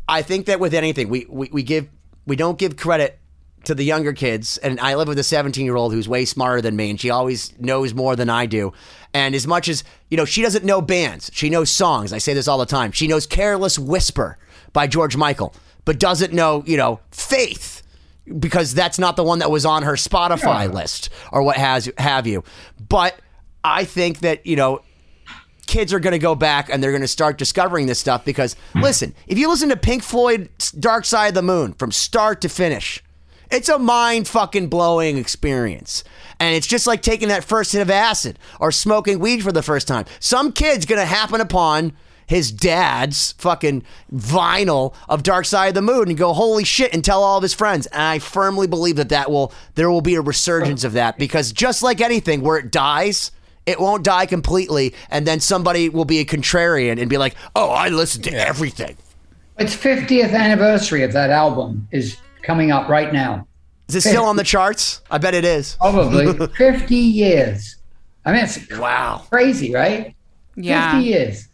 [0.09, 1.89] I think that with anything we, we, we give
[2.27, 3.19] we don't give credit
[3.65, 6.61] to the younger kids and I live with a 17 year old who's way smarter
[6.61, 8.73] than me and she always knows more than I do.
[9.15, 11.31] And as much as you know, she doesn't know bands.
[11.33, 12.13] She knows songs.
[12.13, 12.91] I say this all the time.
[12.93, 14.39] She knows Careless Whisper
[14.73, 15.55] by George Michael,
[15.85, 17.78] but doesn't know, you know, Faith
[18.38, 22.27] because that's not the one that was on her Spotify list or what has have
[22.27, 22.45] you.
[22.88, 23.19] But
[23.64, 24.83] I think that you know
[25.67, 28.57] kids are going to go back and they're going to start discovering this stuff because
[28.73, 28.81] hmm.
[28.81, 32.49] listen, if you listen to Pink Floyd's Dark Side of the Moon from start to
[32.49, 33.03] finish,
[33.51, 36.05] it's a mind fucking blowing experience.
[36.41, 39.62] And it's just like taking that first hit of acid or smoking weed for the
[39.62, 40.05] first time.
[40.21, 41.93] Some kid's going to happen upon
[42.29, 43.83] his dad's fucking
[44.14, 47.43] vinyl of Dark Side of the Moon and go, holy shit, and tell all of
[47.43, 47.87] his friends.
[47.87, 51.53] And I firmly believe that that will, there will be a resurgence of that because
[51.53, 53.33] just like anything, where it dies,
[53.64, 54.95] it won't die completely.
[55.11, 58.97] And then somebody will be a contrarian and be like, oh, I listened to everything.
[59.59, 63.47] Its 50th anniversary of that album is coming up right now.
[63.88, 65.01] Is it still on the charts?
[65.11, 65.77] I bet it is.
[65.81, 67.77] Probably 50 years.
[68.27, 69.25] I mean, it's Wow.
[69.31, 70.14] crazy, right?
[70.57, 70.93] Yeah.
[70.93, 71.49] 50 years.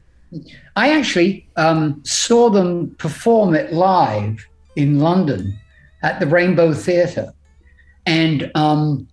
[0.77, 5.59] I actually um, saw them perform it live in London
[6.03, 7.33] at the Rainbow Theatre.
[8.07, 9.09] And um,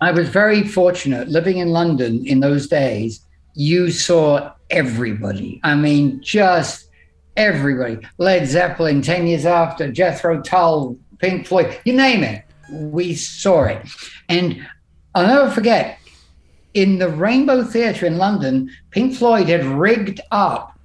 [0.00, 3.20] I was very fortunate living in London in those days.
[3.54, 5.60] You saw everybody.
[5.62, 6.88] I mean, just
[7.36, 7.98] everybody.
[8.18, 12.44] Led Zeppelin, 10 years after, Jethro Tull, Pink Floyd, you name it.
[12.70, 13.86] We saw it.
[14.28, 14.66] And
[15.14, 15.98] I'll never forget,
[16.74, 20.78] in the Rainbow Theatre in London, Pink Floyd had rigged up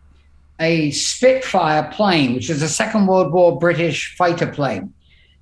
[0.60, 4.94] a Spitfire plane, which is a Second World War British fighter plane,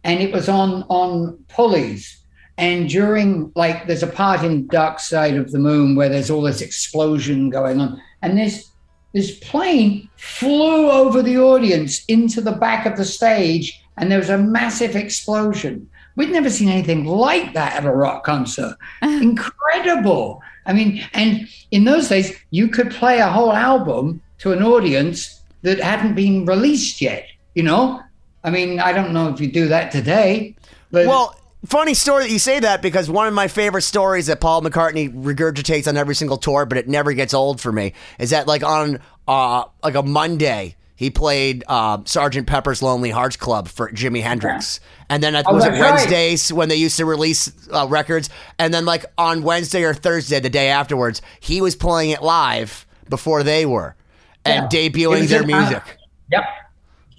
[0.04, 2.24] and it was on on pulleys.
[2.60, 6.42] And during like, there's a part in Dark Side of the Moon where there's all
[6.42, 8.72] this explosion going on, and this
[9.14, 14.30] this plane flew over the audience into the back of the stage, and there was
[14.30, 15.90] a massive explosion.
[16.18, 18.76] We'd never seen anything like that at a rock concert.
[19.02, 20.42] Incredible.
[20.66, 25.42] I mean, and in those days, you could play a whole album to an audience
[25.62, 28.02] that hadn't been released yet, you know?
[28.44, 30.56] I mean, I don't know if you do that today,
[30.90, 34.42] but Well, funny story that you say that because one of my favorite stories that
[34.42, 38.32] Paul McCartney regurgitates on every single tour, but it never gets old for me, is
[38.32, 43.70] that like on uh like a Monday he played uh, Sergeant Pepper's Lonely Hearts Club
[43.70, 45.92] for Jimi Hendrix, and then I Oh, was it that's right.
[45.96, 48.30] Wednesdays when they used to release uh, records,
[48.60, 52.86] and then like on Wednesday or Thursday, the day afterwards, he was playing it live
[53.10, 53.96] before they were,
[54.44, 54.90] and Yeah.
[54.90, 55.98] Debuting was their an- uh, music.
[56.32, 56.44] Yep.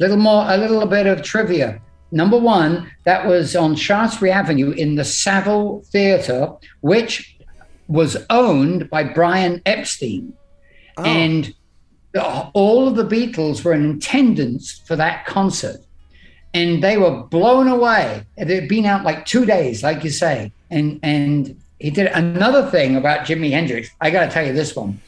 [0.00, 1.80] Little more, a little bit of trivia.
[2.12, 7.36] Number one, that was on Shaftesbury Avenue in the Savile Theatre, which
[7.86, 10.32] was owned by Brian Epstein.
[10.98, 11.54] And the-
[12.16, 15.80] all of the Beatles were in attendance for that concert.
[16.54, 18.24] And they were blown away.
[18.36, 20.50] They'd been out like two days, like you say.
[20.70, 23.90] And and he did another thing about Jimi Hendrix.
[24.00, 25.00] I got to tell you this one.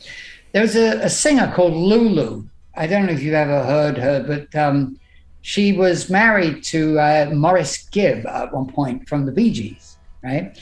[0.53, 2.45] There was a, a singer called Lulu.
[2.77, 4.99] I don't know if you've ever heard her, but um,
[5.43, 10.57] she was married to uh, Maurice Gibb at one point from the Bee Gees, right?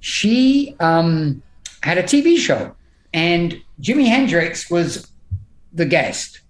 [0.00, 1.42] She um,
[1.82, 2.74] had a TV show,
[3.12, 5.10] and Jimi Hendrix was
[5.74, 6.40] the guest.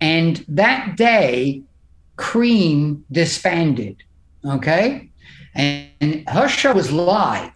[0.00, 1.62] And that day,
[2.16, 4.02] Cream disbanded,
[4.44, 5.10] okay?
[5.54, 7.52] And, and her show was live.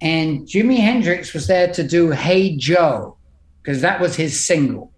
[0.00, 3.16] And Jimi Hendrix was there to do Hey Joe,
[3.62, 4.92] because that was his single.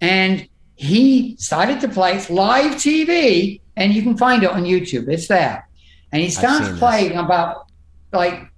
[0.00, 5.08] And he started to play it's live TV, and you can find it on YouTube.
[5.08, 5.68] It's there.
[6.10, 6.78] And he starts seen this.
[6.78, 7.70] playing about
[8.12, 8.50] like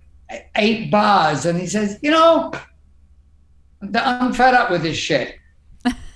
[0.57, 2.52] eight bars, and he says, You know,
[3.94, 5.37] I'm fed up with this shit.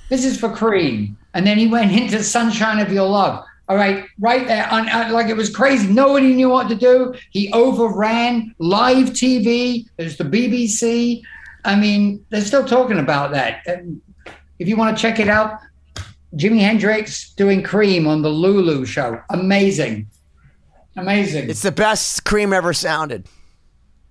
[0.08, 1.16] This is for Cream.
[1.34, 3.44] And then he went into Sunshine of Your Love.
[3.68, 5.86] All right, right there, on, on- like it was crazy.
[5.92, 7.14] Nobody knew what to do.
[7.30, 9.86] He overran live TV.
[9.98, 11.22] There's the BBC.
[11.64, 13.60] I mean, they're still talking about that.
[13.66, 14.00] And
[14.58, 15.58] if you want to check it out,
[16.34, 19.20] Jimi Hendrix doing Cream on the Lulu show.
[19.30, 20.08] Amazing.
[20.96, 21.50] Amazing.
[21.50, 23.26] It's the best Cream ever sounded.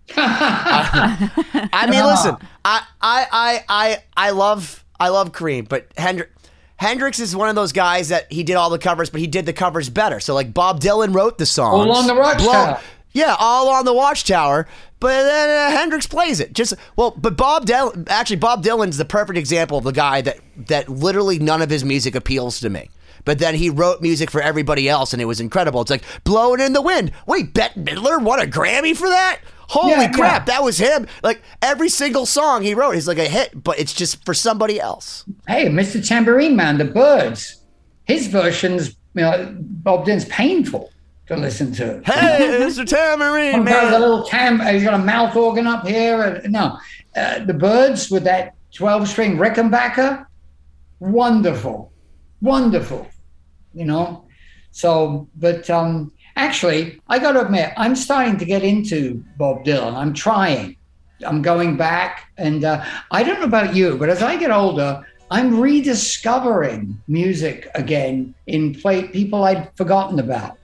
[0.16, 6.32] I mean, listen, I, I, I, I, I love, I love Cream, but Hendrix,
[6.78, 9.46] Hendrix is one of those guys that he did all the covers, but he did
[9.46, 10.20] the covers better.
[10.20, 12.80] So like Bob Dylan wrote the songs, All on the Watchtower.
[13.14, 14.68] yeah, all on the Watchtower.
[15.00, 16.54] But then uh, Hendrix plays it.
[16.54, 20.40] Just well, but Bob Dylan, actually, Bob Dylan's the perfect example of the guy that
[20.68, 22.90] that literally none of his music appeals to me.
[23.26, 25.82] But then he wrote music for everybody else, and it was incredible.
[25.82, 27.12] It's like blowing in the wind.
[27.26, 29.42] Wait, Bette Midler won a Grammy for that?
[29.70, 30.54] Holy Yeah, crap, yeah.
[30.56, 31.08] that was him.
[31.24, 34.80] Like every single song he wrote is like a hit, but it's just for somebody
[34.80, 35.26] else.
[35.48, 36.06] hey, Mr.
[36.06, 37.64] Tambourine Man, the Byrds,
[38.06, 40.92] his version's, you know, Bob Dylan's painful
[41.28, 42.02] to listen to.
[42.06, 42.86] Hey, Mr.
[42.88, 46.22] Tambourine Sometimes a little tam, he's got a mouth organ up here.
[46.22, 46.78] And, no,
[47.16, 50.26] uh, the Byrds with that 12 string Rickenbacker,
[51.00, 51.92] wonderful,
[52.42, 53.08] wonderful,
[53.74, 54.26] you know.
[54.72, 59.94] So, but um, actually, I got to admit, I'm starting to get into Bob Dylan.
[59.96, 60.78] I'm trying.
[61.26, 65.04] I'm going back, and uh, I don't know about you, but as I get older,
[65.32, 70.58] I'm rediscovering music again in play people I'd forgotten about.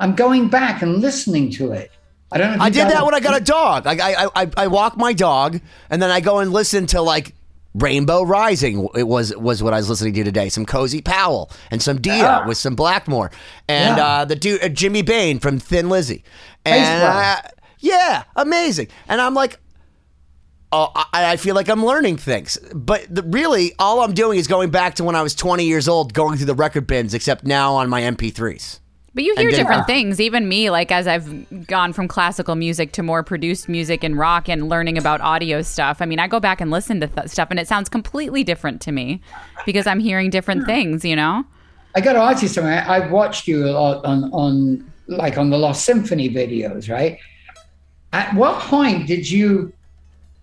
[0.00, 1.90] I'm going back and listening to it.
[2.32, 2.54] I don't know.
[2.56, 3.86] If I did that when I got a dog.
[3.86, 7.34] I, I, I, I walk my dog, and then I go and listen to like
[7.74, 8.88] Rainbow Rising.
[8.96, 10.48] It was was what I was listening to today.
[10.48, 12.46] Some Cozy Powell and some Dio Yeah.
[12.46, 13.30] with some Blackmore,
[13.68, 14.04] and Yeah.
[14.06, 16.24] uh, the dude uh, Jimmy Bain from Thin Lizzy,
[16.64, 17.10] and player.
[17.12, 17.40] uh,
[17.78, 18.88] yeah, amazing.
[19.08, 19.58] And I'm like.
[20.72, 24.46] Oh, I, I feel like I'm learning things, but the, really, all I'm doing is
[24.46, 27.12] going back to when I was 20 years old, going through the record bins.
[27.12, 28.78] Except now on my MP3s.
[29.14, 30.20] But you hear And then- different uh, things.
[30.20, 34.48] Even me, like as I've gone from classical music to more produced music and rock
[34.48, 35.98] and learning about audio stuff.
[36.00, 38.80] I mean, I go back and listen to th- stuff and it sounds completely different
[38.82, 39.20] to me
[39.66, 41.44] because I'm hearing different things, you know?
[41.96, 42.72] I got to ask you something.
[42.72, 47.18] I- I've watched you a lot on, on like on the Lost Symphony videos, right?
[48.12, 49.72] At what point did you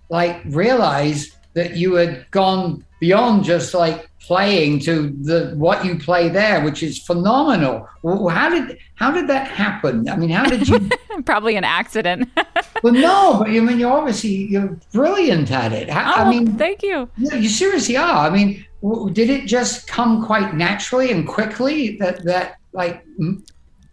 [0.10, 6.28] like realize that you had gone beyond just like playing to the what you play
[6.28, 7.88] there, which is phenomenal?
[8.30, 10.08] How did how did that happen?
[10.10, 10.90] I mean, how did you?
[11.26, 12.30] Probably an accident.
[12.84, 15.90] well, no, but I mean, you're obviously you're brilliant at it.
[15.90, 17.10] How, oh, I mean, thank you.
[17.18, 18.28] no, you seriously are.
[18.28, 23.06] I mean, w- did it just come quite naturally and quickly that that like?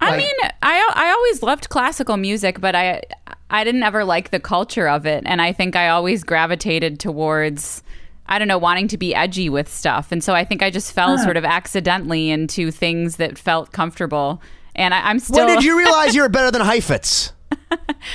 [0.01, 3.03] I like- mean, I I always loved classical music, but I
[3.51, 7.83] I didn't ever like the culture of it, and I think I always gravitated towards
[8.27, 10.93] I don't know wanting to be edgy with stuff, and so I think I just
[10.93, 14.41] fell sort of accidentally into things that felt comfortable,
[14.75, 15.47] and I, I'm still.
[15.47, 17.33] When did you realize you were better than Heifetz?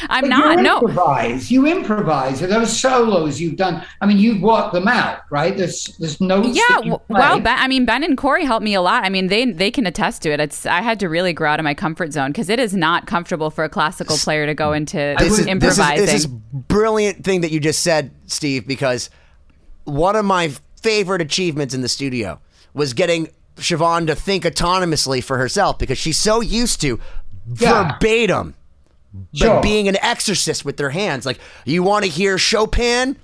[0.10, 0.58] I'm But not.
[0.58, 0.80] You No.
[0.80, 1.52] improvise.
[1.52, 2.40] You improvise.
[2.40, 3.84] Those solos you've done.
[4.02, 5.56] I mean, you've worked them out, right?
[5.56, 6.50] There's there's notes.
[6.50, 9.04] Yeah, that you w- well, ben, I mean, Ben and Cory helped me a lot.
[9.04, 10.40] I mean, they they can attest to it.
[10.40, 13.08] It's I had to really grow out of my comfort zone because it is not
[13.08, 15.46] comfortable for a classical player to go into this is.
[15.46, 19.10] This is, this is brilliant thing that you just said, Steve, because
[19.90, 22.40] one of my favorite achievements in the studio
[22.74, 27.00] was getting Siobhan to think autonomously for herself because she's so used to
[27.58, 27.94] Yeah.
[27.94, 28.54] verbatim
[29.34, 29.60] Sure.
[29.62, 31.26] being an exorcist with their hands.
[31.26, 33.18] Like, you want to hear Chopin?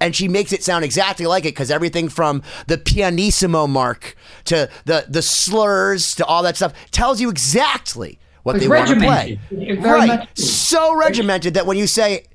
[0.00, 4.68] And she makes it sound exactly like it because everything from the pianissimo mark to
[4.84, 8.96] the the slurs to all that stuff tells you exactly what It's they want to
[8.96, 9.40] play.
[9.50, 12.26] very Right, much so regimented that when you say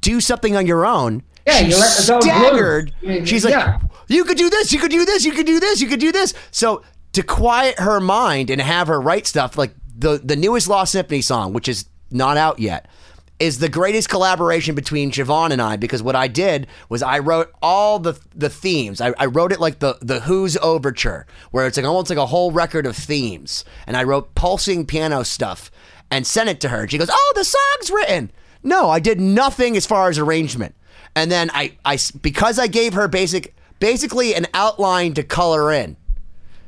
[0.00, 2.92] do something on your own, Yeah, you let the dog staggered.
[3.00, 3.80] Yeah, She's like, yeah.
[4.06, 6.12] you could do this, you could do this, you could do this, you could do
[6.12, 6.34] this.
[6.50, 6.82] So
[7.12, 11.22] to quiet her mind and have her write stuff like the the newest Lost Symphony
[11.22, 12.86] song, which is not out yet,
[13.38, 17.50] is the greatest collaboration between Siobhan and I because what I did was I wrote
[17.62, 19.00] all the the themes.
[19.00, 22.26] I, I wrote it like the the Who's overture, where it's like almost like a
[22.26, 25.70] whole record of themes, and I wrote pulsing piano stuff
[26.10, 26.82] and sent it to her.
[26.82, 28.30] And she goes, "Oh, the song's written."
[28.62, 30.74] No, I did nothing as far as arrangement.
[31.16, 35.96] And then I, I because I gave her basic basically an outline to color in.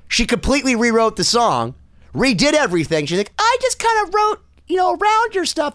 [0.08, 1.74] She completely rewrote the song,
[2.14, 3.06] redid everything.
[3.06, 5.74] She's like, I just kind of wrote, you know, around your stuff.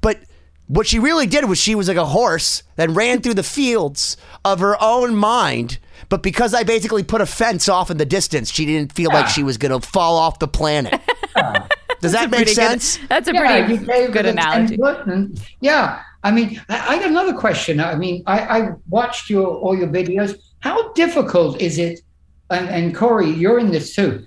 [0.00, 0.18] But
[0.68, 4.16] what she really did was she was like a horse that ran through the fields
[4.44, 5.78] of her own mind.
[6.08, 9.28] But because I basically put a fence off in the distance, she didn't feel like
[9.28, 11.00] she was going to fall off the planet.
[12.00, 12.98] Does that make Pretty good- sense?
[13.08, 14.76] That's a Yeah, pretty good analogy.
[14.76, 17.80] template yeah, I mean, I, I got another question.
[17.80, 20.38] I mean, I, I watched your all your videos.
[20.60, 22.00] How difficult is it?
[22.50, 24.26] And, and Cory, you're in this too.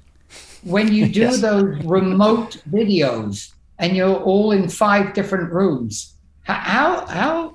[0.64, 1.42] When you do Yes.
[1.42, 7.52] those remote videos and you're all in five different rooms, how how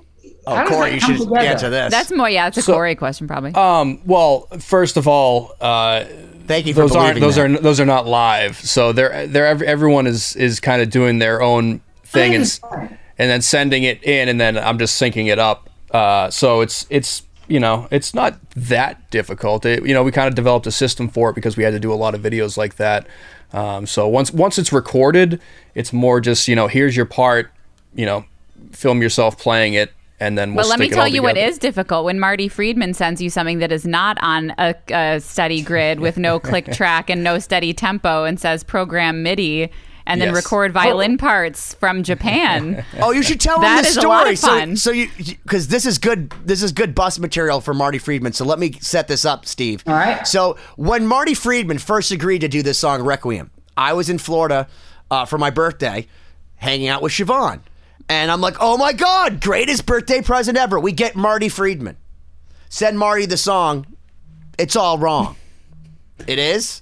[0.47, 1.45] Oh, how Cory, that you come should together?
[1.47, 1.91] answer this.
[1.91, 2.27] That's more.
[2.27, 3.53] Yeah, it's a So- Cory question probably.
[3.53, 6.05] Um, well, first of all, uh,
[6.47, 7.51] Thank you for those aren't those that.
[7.51, 8.57] are those are not live.
[8.57, 12.97] So they're they're everyone is is kind of doing their own thing and s- understand.
[13.21, 15.69] And then sending it in, and then I'm just syncing it up.
[15.91, 19.63] Uh, so it's it's you know it's not that difficult.
[19.63, 21.79] It, you know, we kind of developed a system for it because we had to
[21.79, 23.05] do a lot of videos like that.
[23.53, 25.39] Um, so once once it's recorded,
[25.75, 27.51] it's more just you know here's your part,
[27.93, 28.25] you know,
[28.71, 31.49] film yourself playing it, and then we'll But let me tell you what together.
[31.51, 35.61] is difficult when Marty Friedman sends you something that is not on a, a steady
[35.61, 39.69] grid with no click track and no steady tempo and says program MIDI
[40.11, 40.35] and then Yes.
[40.35, 42.85] record violin parts from Japan.
[43.01, 44.15] Oh, you should tell That him the is a story.
[44.15, 44.75] lot of fun.
[44.75, 45.09] So, so you
[45.43, 46.31] because this is good.
[46.45, 48.33] This is good bus material for Marty Friedman.
[48.33, 49.83] So let me set this up, Steve.
[49.87, 50.27] All right.
[50.27, 54.67] So when Marty Friedman first agreed to do this song Requiem, I was in Florida
[55.09, 56.07] uh, for my birthday,
[56.57, 57.61] hanging out with Siobhan,
[58.09, 61.97] and I'm like, "Oh my God, greatest birthday present ever!" We get Marty Friedman.
[62.69, 63.85] Send Marty the song.
[64.57, 65.35] It's all wrong.
[66.27, 66.81] it is.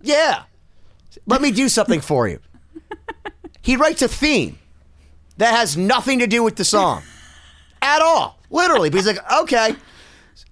[0.00, 0.44] Yeah.
[1.26, 2.38] Let me do something for you.
[3.62, 4.58] He writes a theme
[5.36, 7.02] that has nothing to do with the song
[7.82, 8.38] at all.
[8.50, 8.90] Literally.
[8.90, 9.76] But he's like, okay.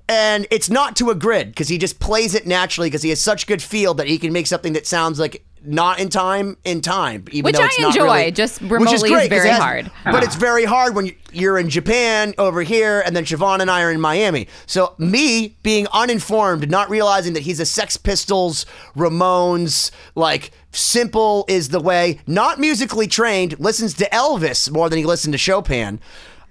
[0.09, 3.20] And it's not to a grid because he just plays it naturally because he has
[3.20, 6.81] such good feel that he can make something that sounds like not in time in
[6.81, 9.59] time, even Which though I it's not enjoy, really- just which remotely is very has-
[9.59, 9.90] hard.
[10.05, 13.71] But it's very hard when you- you're in Japan over here, and then Siobhan and
[13.71, 14.49] I are in Miami.
[14.66, 18.66] So me being uninformed, not realizing that he's a Sex Pistols,
[18.97, 25.05] Ramones, like simple is the way, not musically trained, listens to Elvis more than he
[25.05, 25.99] listened to Chopin.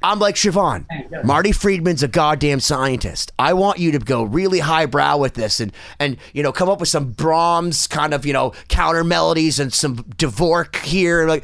[0.04, 0.86] I'm like Siobhan.
[1.24, 3.32] Marty Friedman's a goddamn scientist.
[3.40, 6.80] I want you to go really highbrow with this and and you know come up
[6.80, 11.28] with some Brahms kind of you know counter melodies and some Dvorak here.
[11.28, 11.44] Like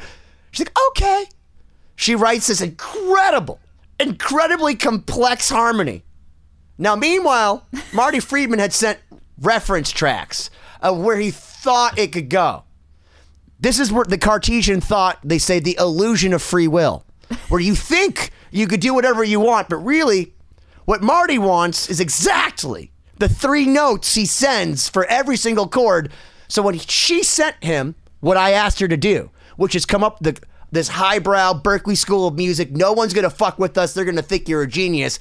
[0.52, 1.24] she's like okay.
[1.96, 3.60] She writes this incredible,
[4.00, 6.02] incredibly complex harmony.
[6.76, 8.98] Now, meanwhile, Marty Friedman had sent
[9.40, 12.64] reference tracks of where he thought it could go.
[13.60, 17.04] This is where the Cartesian thought, they say, the illusion of free will,
[17.48, 20.34] where you think you could do whatever you want, but really,
[20.84, 26.12] what Marty wants is exactly the three notes he sends for every single chord.
[26.48, 30.18] So when she sent him what I asked her to do, which is come up
[30.20, 30.38] the
[30.72, 33.94] this highbrow Berklee School of Music, no one's gonna fuck with us.
[33.94, 35.18] They're gonna think you're a genius.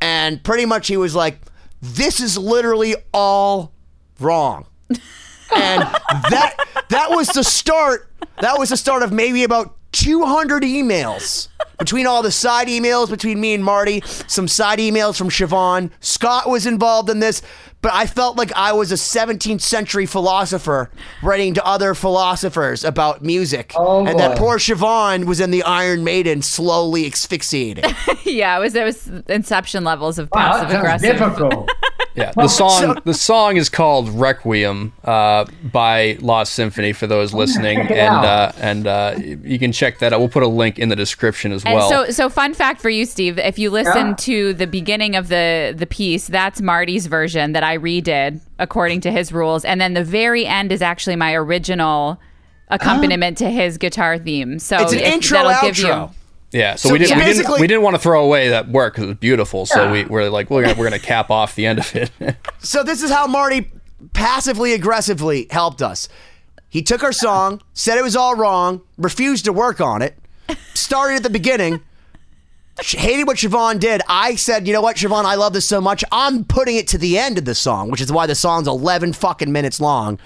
[0.00, 1.40] And pretty much he was like,
[1.80, 3.72] "This is literally all
[4.20, 5.82] wrong." and
[6.30, 6.54] that
[6.88, 8.10] that was the start.
[8.40, 13.40] That was the start of maybe about 200 emails between all the side emails between
[13.40, 15.90] me and Marty, some side emails from Siobhan.
[16.00, 17.42] Scott was involved in this.
[17.82, 20.90] but I felt like I was a 17th century philosopher
[21.22, 23.72] writing to other philosophers about music.
[23.76, 27.84] Oh, and that poor Siobhan was in the Iron Maiden slowly asphyxiating.
[28.24, 31.18] yeah, it was it was inception levels of Wow, passive that aggressive.
[31.18, 31.70] difficult.
[32.14, 37.78] Yeah, the song the song is called Requiem uh, by Lost Symphony for those listening,
[37.78, 37.90] and
[38.24, 40.20] uh, and uh, you can check that out.
[40.20, 41.88] We'll put a link in the description as And well.
[41.88, 43.38] so, so fun fact for you, Steve.
[43.38, 44.14] If you listen Yeah.
[44.18, 49.10] to the beginning of the the piece, that's Marty's version that I redid according to
[49.10, 52.20] his rules, and then the very end is actually my original
[52.68, 54.58] accompaniment to his guitar theme.
[54.58, 56.12] So It's an if- intro, that'll give outro.
[56.52, 58.94] Yeah, so, so we didn't we didn't we didn't want to throw away that work
[58.94, 59.64] because it was beautiful.
[59.64, 62.10] So we we're like we're gonna, we're gonna cap off the end of it.
[62.60, 63.70] So this is how Marty
[64.12, 66.08] passively aggressively helped us.
[66.68, 70.16] He took our song, said it was all wrong, refused to work on it,
[70.74, 71.80] started at the beginning,
[72.80, 74.00] hated what Siobhan did.
[74.08, 76.04] I said, you know what, Siobhan, I love this so much.
[76.12, 79.12] I'm putting it to the end of the song, which is why the song's 11
[79.12, 80.18] fucking minutes long.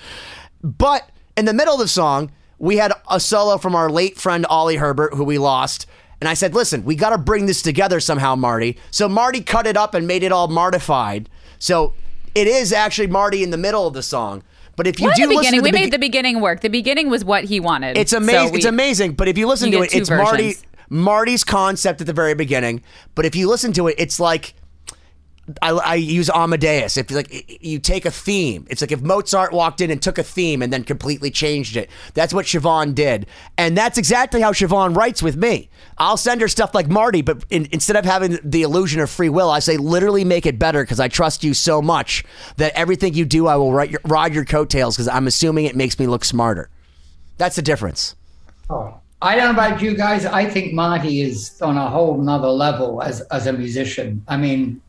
[0.62, 4.46] But in the middle of the song, we had a solo from our late friend
[4.48, 5.86] Oli Herbert, who we lost.
[6.20, 8.78] And I said, listen, we got to bring this together somehow, Marty.
[8.90, 11.28] So Marty cut it up and made it all Martified.
[11.58, 11.92] So
[12.34, 14.42] it is actually Marty in the middle of the song.
[14.76, 16.60] But if you Well, do the listen beginning, to we the made the beginning work.
[16.60, 17.96] The beginning was what he wanted.
[17.96, 18.52] it's So amazing.
[18.52, 19.12] we- it's amazing.
[19.12, 20.56] But if you listen You to it, it's Marty.
[20.88, 22.82] Marty's concept at the very beginning.
[23.14, 24.54] But if you listen to it, it's like
[25.62, 26.96] I, I use Amadeus.
[26.96, 30.22] If like you take a theme, it's like if Mozart walked in and took a
[30.22, 31.88] theme and then completely changed it.
[32.14, 33.26] That's what Siobhan did,
[33.56, 35.70] and that's exactly how Siobhan writes with me.
[35.98, 39.28] I'll send her stuff like Marty, but in, instead of having the illusion of free
[39.28, 42.24] will, I say literally make it better because I trust you so much
[42.56, 45.76] that everything you do, I will write your, ride your coattails because I'm assuming it
[45.76, 46.70] makes me look smarter.
[47.38, 48.16] That's the difference.
[48.68, 50.26] Oh, I don't know about you guys.
[50.26, 54.22] I think Marty is on a whole nother level as as a musician.
[54.28, 54.82] I mean,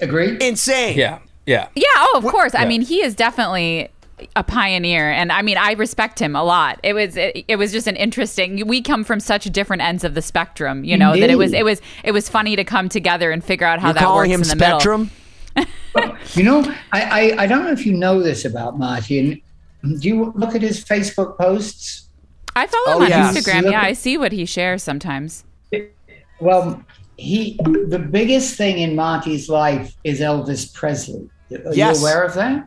[0.00, 0.36] agree?
[0.40, 0.96] Insane.
[0.98, 1.68] yeah, yeah.
[1.74, 2.54] Yeah, oh, of course.
[2.54, 3.90] I mean, he is definitely
[4.36, 6.78] a pioneer and I mean, I respect him a lot.
[6.82, 10.14] It was it, it was just an interesting we come from such different ends of
[10.14, 13.30] the spectrum, you know, that it was it was it was funny to come together
[13.30, 14.78] and figure out how You're that works him in the middle.
[14.80, 15.10] Spectrum.
[16.34, 16.60] You know,
[16.92, 17.02] I,
[17.36, 19.42] I I don't know if you know this about Marty.
[19.82, 22.08] Do you look at his Facebook posts?
[22.54, 23.32] I follow Oh, him on yeah.
[23.32, 23.70] Instagram.
[23.70, 25.44] Yeah, at- I see what he shares sometimes.
[26.40, 26.84] Well,
[27.20, 27.58] he
[27.88, 31.28] the biggest thing in Marty's life is Elvis Presley.
[31.52, 31.96] Are Yes.
[32.00, 32.64] you aware of that?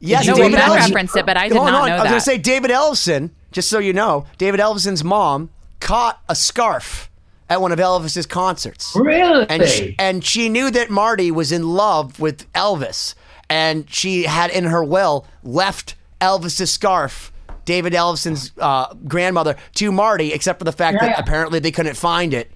[0.00, 1.88] Yes, No, No, David Ben Ellison- referenced it, but I did Hold not on.
[1.88, 2.08] know I was that.
[2.08, 5.50] going to say David Ellison, just so you know, David Ellison's mom
[5.80, 7.08] caught a scarf
[7.48, 8.92] at one of Elvis's concerts.
[8.96, 9.46] Really?
[9.48, 13.14] And she, and she knew that Marty was in love with Elvis.
[13.50, 17.30] And she had in her will left Elvis's scarf,
[17.66, 21.96] David Ellison's uh, grandmother, to Marty, except for the fact Yeah, that apparently they couldn't
[21.96, 22.50] find it.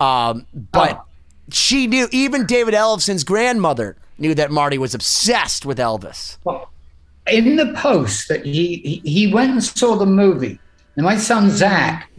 [0.00, 1.04] Um, but Oh.
[1.50, 6.36] she knew, even David Ellison's grandmother knew that Marty was obsessed with Elvis.
[6.44, 6.70] Well,
[7.30, 10.58] in the post that he, he he went and saw the movie.
[10.96, 12.10] And my son Zach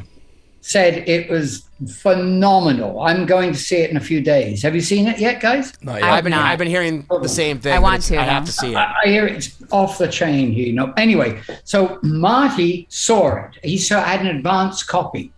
[0.62, 1.64] said it was
[2.02, 3.02] phenomenal.
[3.02, 4.64] I'm going to see it in a few days.
[4.64, 5.74] Have you seen it yet, guys?
[5.82, 6.10] Not I- yet.
[6.10, 6.34] I've been.
[6.34, 7.74] I've been hearing the same thing.
[7.74, 8.76] I want to, I have to see it.
[8.76, 10.92] I I hear it's off the chain you know.
[10.98, 13.52] anyway, so Marty saw it.
[13.64, 15.32] He saw had an advance copy,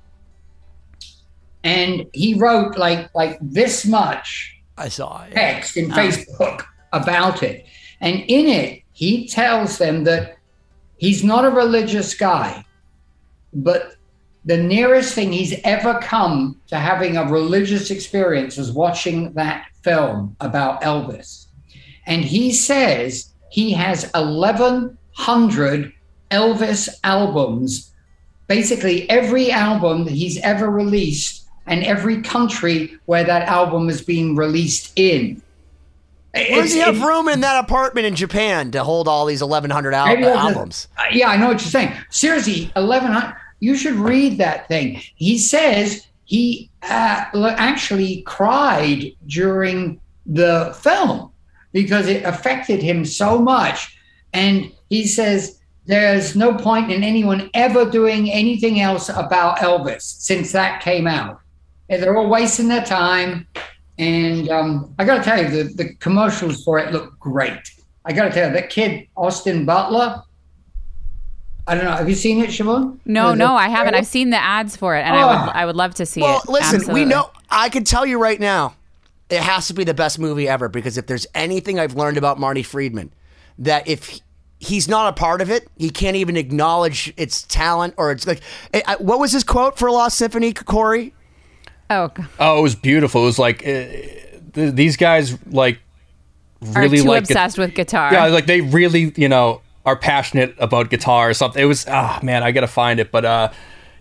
[1.63, 5.33] and he wrote like like this much I saw it.
[5.33, 6.01] text in uh-huh.
[6.01, 7.65] Facebook about it.
[7.99, 10.37] And in it, he tells them that
[10.97, 12.63] he's not a religious guy,
[13.53, 13.95] but
[14.45, 20.35] the nearest thing he's ever come to having a religious experience was watching that film
[20.39, 21.47] about Elvis.
[22.05, 25.93] And he says he has 1,100
[26.31, 27.93] Elvis albums,
[28.47, 31.36] basically every album that he's ever released
[31.67, 35.41] and every country where that album is being released in.
[36.33, 39.93] Where does he have room in that apartment in Japan to hold all these 1,100
[39.93, 40.87] al- a- albums?
[40.97, 41.93] Uh, yeah, I know what you're saying.
[42.09, 43.35] Seriously, 1100.
[43.59, 45.01] You should read that thing.
[45.15, 47.25] He says he uh,
[47.57, 51.31] actually cried during the film
[51.71, 53.97] because it affected him so much.
[54.33, 60.51] And he says there's no point in anyone ever doing anything else about Elvis since
[60.51, 61.39] that came out.
[61.89, 63.47] And they're all wasting their time.
[63.97, 67.59] And um, I got to tell you, the, the commercials for it look great.
[68.05, 70.21] I got to tell you, that kid, Austin Butler,
[71.67, 71.91] I don't know.
[71.91, 72.99] Have you seen it, Siobhan?
[73.05, 73.87] No, The- no, the I haven't.
[73.91, 73.97] trailer?
[73.97, 75.27] I've seen the ads for it, and I Oh.
[75.45, 76.49] would I would love to see Well, it.
[76.49, 77.03] listen, Absolutely.
[77.03, 77.29] we know.
[77.49, 78.75] I can tell you right now,
[79.29, 82.39] it has to be the best movie ever because if there's anything I've learned about
[82.39, 83.11] Marty Friedman,
[83.59, 84.21] that if
[84.59, 88.41] he's not a part of it, he can't even acknowledge its talent or it's like.
[88.73, 91.13] I- I- What was his quote for Lost Symphony, Cory?
[91.89, 93.21] Oh, g- Oh, it was beautiful.
[93.23, 93.85] It was like uh,
[94.53, 95.79] th- these guys like
[96.75, 98.11] Are really too like gu- obsessed with guitar.
[98.11, 101.61] Yeah, like they really, you know, are passionate about guitar or something.
[101.61, 103.11] It was ah man, I gotta find it.
[103.11, 103.51] But uh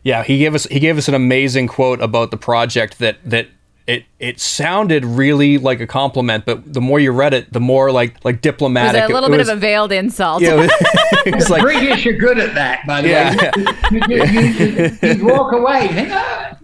[0.02, 3.48] yeah, he gave us he gave us an amazing quote about the project that that
[3.86, 7.92] it it sounded really like a compliment, but the more you read it, the more
[7.92, 9.04] like like it was diplomatic.
[9.04, 10.42] a little it bit was, of a veiled insult.
[10.42, 10.70] yeah, it was,
[11.26, 13.36] it was like British are good at that, by the Yeah.
[13.36, 13.52] way.
[13.92, 15.82] You, you, you, you, you walk away.
[15.82, 16.08] You think,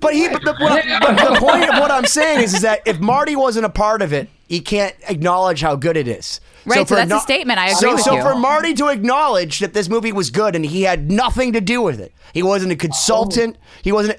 [0.00, 2.80] But he, but the, well, but the point of what I'm saying is, is that
[2.84, 6.40] if Marty wasn't a part of it, he can't acknowledge how good it is.
[6.64, 7.60] Right, so for that's a statement.
[7.60, 8.22] I agree so, with so you.
[8.22, 11.80] for Marty to acknowledge that this movie was good and he had nothing to do
[11.80, 13.56] with it, he wasn't a consultant.
[13.82, 14.18] He wasn't.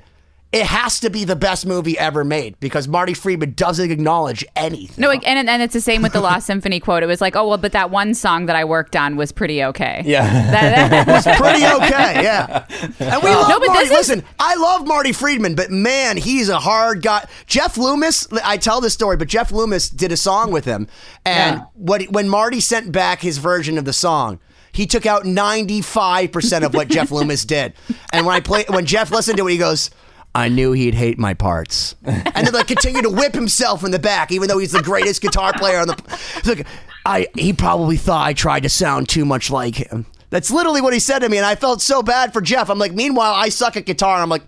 [0.54, 5.02] It has to be the best movie ever made because Marty Friedman doesn't acknowledge anything.
[5.02, 7.02] No, and and it's the same with the Lost Symphony quote.
[7.02, 9.64] It was like, oh well, but that one song that I worked on was pretty
[9.64, 10.04] okay.
[10.06, 10.52] yeah.
[10.52, 12.66] That- that- pretty okay, yeah.
[13.00, 13.90] And we love No, but Marty.
[13.90, 17.26] this is- Listen, I love Marty Friedman, but man, he's a hard guy.
[17.48, 20.88] Jeff Loomis, I tell this story, but Jeff Loomis did a song with him,
[21.26, 21.64] and Yeah.
[21.74, 24.40] what when Marty sent back his version of the song.
[24.72, 27.74] He took out 95% of what Jeff Loomis did.
[28.12, 29.92] And when I play when Jeff listened to it, he goes,
[30.36, 31.96] I knew he'd hate my parts.
[32.06, 35.22] And then like continue to whip himself in the back, even though he's the greatest
[35.22, 35.96] guitar player on the
[36.38, 36.66] It's like
[37.06, 40.06] I he probably thought I tried to sound too much like him.
[40.32, 42.72] That's literally what he said to me, and I felt so bad for Jeff.
[42.72, 44.42] I'm like, meanwhile, I suck at guitar, and I'm like,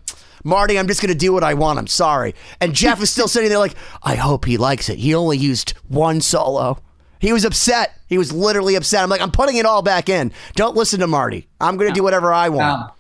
[0.44, 1.78] Marty, I'm just gonna do what I want.
[1.78, 2.34] I'm sorry.
[2.60, 4.98] And Jeff is still sitting there like, I hope he likes it.
[4.98, 6.80] He only used one solo.
[7.20, 8.00] He was upset.
[8.08, 9.04] He was literally upset.
[9.04, 10.32] I'm like, I'm putting it all back in.
[10.56, 11.48] Don't listen to Marty.
[11.62, 12.82] I'm gonna do whatever I want.
[12.82, 12.92] um,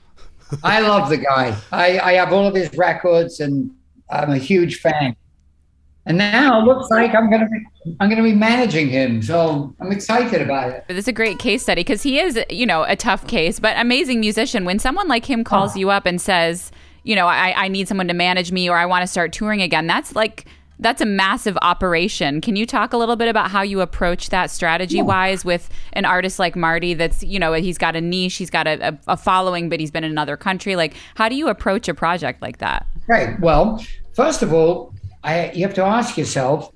[0.63, 1.55] I love the guy.
[1.71, 3.71] I, I have all of his records, and
[4.09, 5.15] I'm a huge fan.
[6.07, 9.91] And now it looks like I'm gonna be I'm gonna be managing him, so I'm
[9.91, 10.85] excited about it.
[10.87, 13.75] This is a great case study because he is, you know, a tough case, but
[13.79, 14.65] amazing musician.
[14.65, 15.79] When someone like him calls oh.
[15.79, 16.71] you up and says,
[17.03, 19.63] you know, I, I need someone to manage me or I want to start touring
[19.63, 20.45] again, that's like
[20.79, 22.41] that's a massive operation.
[22.41, 26.05] Can you talk a little bit about how you approach that strategy wise with an
[26.05, 29.17] artist like Marty that's, you know, he's got a niche, he's got a, a, a
[29.17, 30.75] following, but he's been in another country.
[30.75, 32.85] Like, how do you approach a project like that?
[33.07, 33.39] Right.
[33.39, 36.71] Well, first of all, I you have to ask yourself,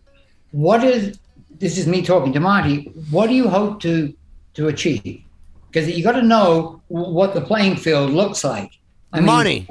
[0.51, 1.19] what is
[1.59, 4.13] this is me talking to Marty, what do you hope to
[4.55, 5.23] to achieve?
[5.67, 8.71] Because you got to know what the playing field looks like.
[9.13, 9.67] I mean, Money.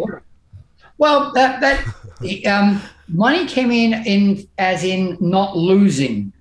[0.98, 1.84] Well, that that
[2.46, 6.32] um, money came in in as in not losing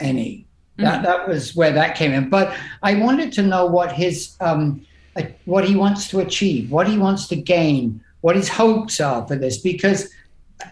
[0.00, 0.46] any.
[0.78, 2.28] That that was where that came in.
[2.28, 4.84] But I wanted to know what his um,
[5.44, 9.36] what he wants to achieve, what he wants to gain, what his hopes are for
[9.36, 10.10] this, because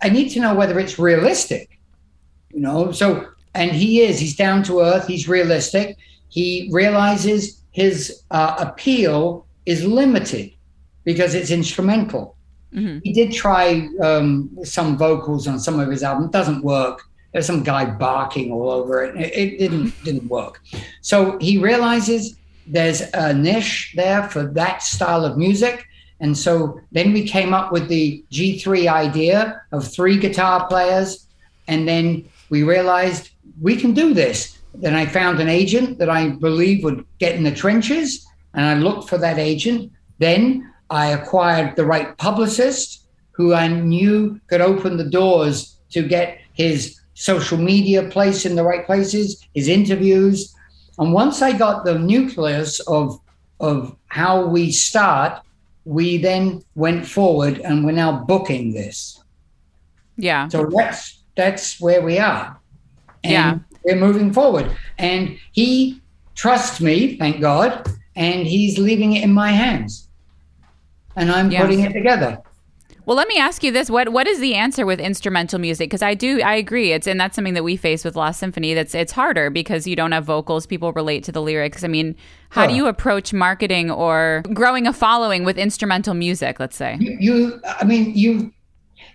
[0.03, 1.79] I need to know whether it's realistic.
[2.53, 4.19] You know, so and he is.
[4.19, 5.07] He's down to earth.
[5.07, 5.97] He's realistic.
[6.29, 10.53] He realizes his uh, appeal is limited
[11.05, 12.37] because it's instrumental.
[13.03, 16.31] He did try um, some vocals on some of his albums.
[16.31, 17.03] Doesn't work.
[17.33, 19.17] There's some guy barking all over it.
[19.17, 20.61] It, it didn't didn't work.
[21.01, 25.87] So he realizes there's a niche there for that style of music.
[26.21, 31.27] And so then we came up with the G3 idea of three guitar players.
[31.67, 34.59] And then we realized we can do this.
[34.75, 38.27] Then I found an agent that I believe would get in the trenches.
[38.55, 39.93] And I looked for that agent.
[40.19, 46.39] Then I acquired the right publicist who I knew could open the doors to get
[46.53, 50.55] his social media place in the right places, his interviews.
[50.99, 53.19] And once I got the nucleus of
[53.61, 55.43] of how we start,
[55.85, 59.23] we then went forward and we're now booking this.
[60.17, 60.49] Yeah.
[60.49, 62.59] So that's that's where we are.
[63.23, 63.59] And Yeah.
[63.85, 64.75] we're moving forward.
[64.99, 66.01] And he
[66.35, 67.87] trusts me, thank God,
[68.17, 70.09] and he's leaving it in my hands.
[71.17, 71.63] And I'm Yes.
[71.63, 72.39] putting it together.
[73.07, 75.89] Well, let me ask you this: what what is the answer with instrumental music?
[75.91, 76.93] Because I do, I agree.
[76.93, 78.75] It's and that's something that we face with Lost Symphony.
[78.75, 80.67] That's it's harder because you don't have vocals.
[80.67, 81.83] People relate to the lyrics.
[81.83, 82.15] I mean,
[82.51, 86.61] how do you approach marketing or growing a following with instrumental music?
[86.61, 86.99] Let's say.
[87.01, 88.53] you, you i mean you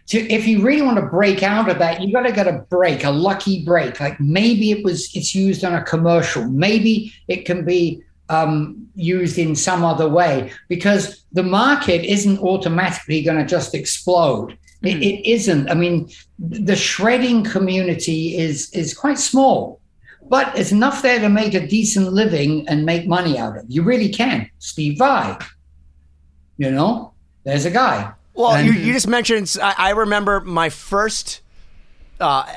[0.07, 2.65] to if you really want to break out of that you got to get a
[2.69, 7.45] break a lucky break like maybe it was it's used on a commercial maybe it
[7.45, 13.45] can be um, used in some other way because the market isn't automatically going to
[13.45, 14.57] just explode.
[14.81, 15.69] It, it isn't.
[15.69, 19.79] I mean the shredding community is is quite small
[20.27, 23.83] but it's enough there to make a decent living and make money out of you
[23.83, 24.49] really can.
[24.59, 25.37] Steve vai
[26.57, 27.13] you know
[27.45, 28.11] there's a guy.
[28.33, 29.55] Well, And- you, you just mentioned.
[29.61, 31.41] I, I remember my first
[32.19, 32.51] uh,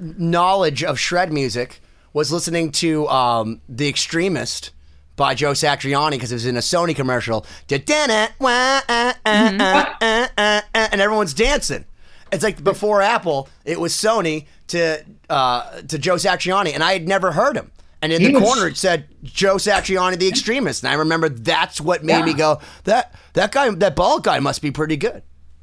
[0.00, 1.80] knowledge of shred music
[2.12, 4.70] was listening to um, "The Extremist"
[5.16, 7.46] by Joe Satriani because it was in a Sony commercial.
[7.70, 11.84] Uh, And everyone's dancing.
[12.32, 17.06] it's like before Apple, it was Sony to uh, to Joe Satriani, and I had
[17.08, 17.70] never heard him.
[18.02, 21.28] And in He the was- corner it said Joe Satriani, the extremist, and I remember
[21.28, 25.22] that's what made me go that that guy, that bald guy, must be pretty good.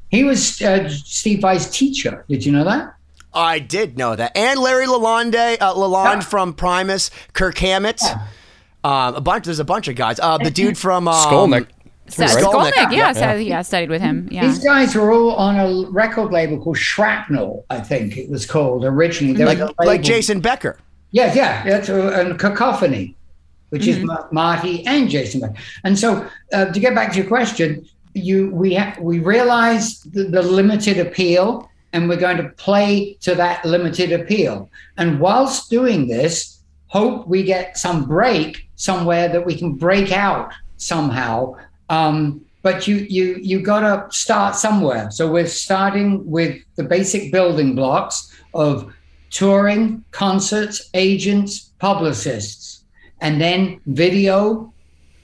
[0.09, 2.25] He was uh, Steve Vai's teacher.
[2.27, 2.95] Did you know that?
[3.33, 6.19] I did know that, and Larry Lalonde, uh, Lalonde Yeah.
[6.21, 8.01] from Primus, Kirk Hammett,
[8.83, 9.45] um, a bunch.
[9.45, 10.19] There's a bunch of guys.
[10.19, 11.67] Uh, the dude from um, Skolnick.
[12.07, 12.71] So, Skolnick.
[12.73, 13.13] Skolnick, yeah, Yeah.
[13.13, 14.27] so- yeah, studied with him.
[14.31, 14.45] Yeah.
[14.45, 18.83] These guys were all on a record label called Shrapnel, I think it was called
[18.83, 19.35] originally.
[19.37, 20.77] There like was like Jason Becker.
[21.11, 23.15] Yeah, yeah, that's a, and Cacophony,
[23.69, 25.41] which is Ma- Marty and Jason.
[25.41, 25.55] Beck.
[25.83, 30.23] And so, uh, to get back to your question, you we ha- we realize the,
[30.23, 34.69] the limited appeal, and we're going to play to that limited appeal.
[34.97, 36.60] And whilst doing this,
[36.91, 41.55] hope we get some break somewhere that we can break out somehow.
[41.89, 45.09] Um, but you you you got to start somewhere.
[45.09, 48.15] So we're starting with the basic building blocks
[48.53, 48.93] of
[49.29, 52.83] touring, concerts, agents, publicists,
[53.21, 54.73] and then video.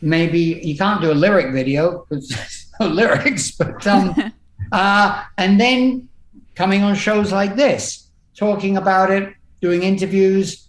[0.02, 4.32] Maybe you can't do a lyric video because there's no lyrics, but um,
[4.72, 6.08] uh, and then
[6.56, 10.67] coming on shows like this, talking about it, doing interviews,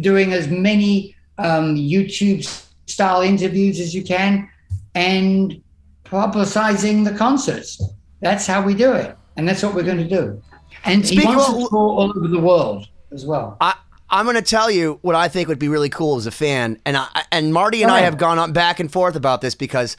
[0.00, 2.44] doing as many um, YouTube
[2.86, 4.48] style interviews as you can,
[4.94, 5.62] and
[6.04, 7.82] publicizing the concerts.
[8.20, 10.42] That's how we do it, and that's what we're going to do.
[10.84, 13.56] And he wants of- to tour all over the world as well.
[13.60, 13.74] I
[14.10, 16.80] I'm going to tell you what I think would be really cool as a fan,
[16.86, 19.96] and I and Marty and I have gone on back and forth about this because,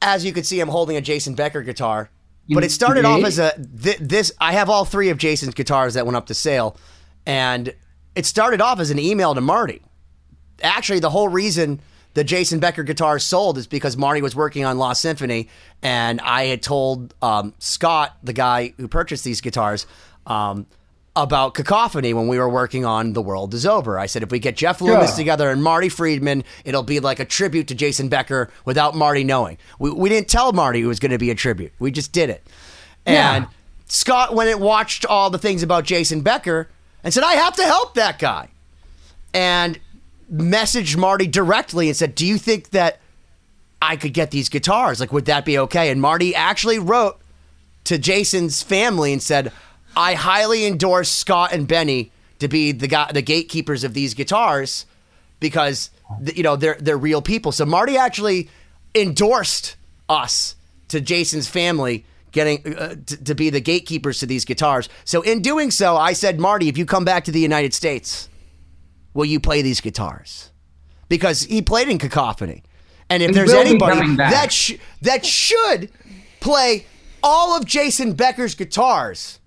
[0.00, 2.08] as you can see, I'm holding a Jason Becker guitar,
[2.48, 4.32] but it started off as a th- this.
[4.40, 6.76] I have all three of Jason's guitars that went up to sale,
[7.26, 7.74] and
[8.14, 9.82] it started off as an email to Marty.
[10.62, 11.80] Actually, the whole reason
[12.14, 15.48] the Jason Becker guitar sold is because Marty was working on Lost Symphony,
[15.82, 19.86] and I had told um, Scott, the guy who purchased these guitars,
[20.26, 20.66] um,
[21.14, 23.98] about Cacophony when we were working on The World Is Over.
[23.98, 25.16] I said if we get Jeff Loomis Sure.
[25.18, 29.58] together and Marty Friedman, it'll be like a tribute to Jason Becker without Marty knowing.
[29.78, 31.72] We, we didn't tell Marty it was going to be a tribute.
[31.78, 32.46] We just did it.
[33.04, 33.50] And Yeah.
[33.88, 36.70] Scott went and watched all the things about Jason Becker
[37.04, 38.48] and said, I have to help that guy.
[39.34, 39.78] And
[40.32, 43.00] messaged Marty directly and said, Do you think that
[43.80, 45.00] I could get these guitars?
[45.00, 45.90] Like, would that be okay?
[45.90, 47.20] And Marty actually wrote
[47.84, 49.52] to Jason's family and said,
[49.96, 54.86] I highly endorse Scott and Benny to be the guy, the gatekeepers of these guitars
[55.40, 55.90] because
[56.34, 57.52] you know they're they're real people.
[57.52, 58.48] So Marty actually
[58.94, 59.76] endorsed
[60.08, 60.56] us
[60.88, 64.88] to Jason's family getting uh, to, to be the gatekeepers to these guitars.
[65.04, 68.28] So in doing so, I said, Marty, if you come back to the United States,
[69.14, 70.50] will you play these guitars?
[71.08, 72.62] Because he played in Cacophony,
[73.10, 75.90] and if He there's anybody that sh- that should
[76.40, 76.86] play
[77.22, 79.38] all of Jason Becker's guitars.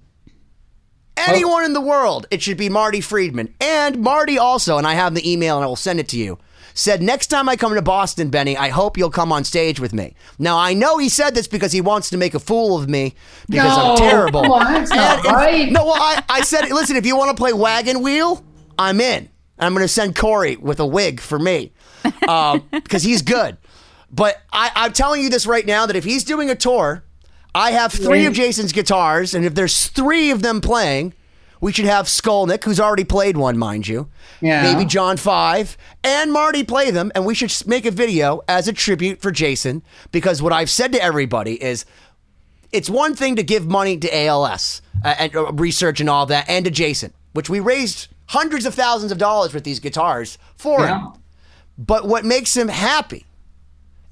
[1.18, 3.54] Anyone in the world, it should be Marty Friedman.
[3.62, 6.38] And Marty also, and I have the email and I will send it to you,
[6.76, 9.94] said, Next time I come to Boston, Benny, I hope you'll come on stage with
[9.94, 10.14] me.
[10.38, 13.16] Now, I know he said this because he wants to make a fool of me
[13.50, 14.44] because I'm terrible.
[14.44, 17.36] come on, that's not And- and- No, well, I, I said, Listen, if you want
[17.36, 18.46] to play Wagon Wheel,
[18.78, 19.30] I'm in.
[19.58, 21.72] I'm going to send Cory with a wig for me
[22.28, 23.58] um, because he's good.
[24.12, 27.04] But I, I'm telling you this right now that if he's doing a tour,
[27.54, 31.14] I have three of Jason's guitars, and if there's three of them playing,
[31.66, 34.08] we should have Skolnick, who's already played one, mind you.
[34.40, 34.62] Yeah.
[34.62, 38.74] Maybe John Five and Marty play them, and we should make a video as a
[38.74, 41.84] tribute for Jason because what I've said to everybody is
[42.72, 46.48] it's one thing to give money to ALS uh, and uh, research and all that,
[46.48, 50.82] and to Jason, which we raised hundreds of thousands of dollars with these guitars for
[50.82, 51.00] Yeah.
[51.00, 51.14] him.
[51.80, 53.26] But what makes him happy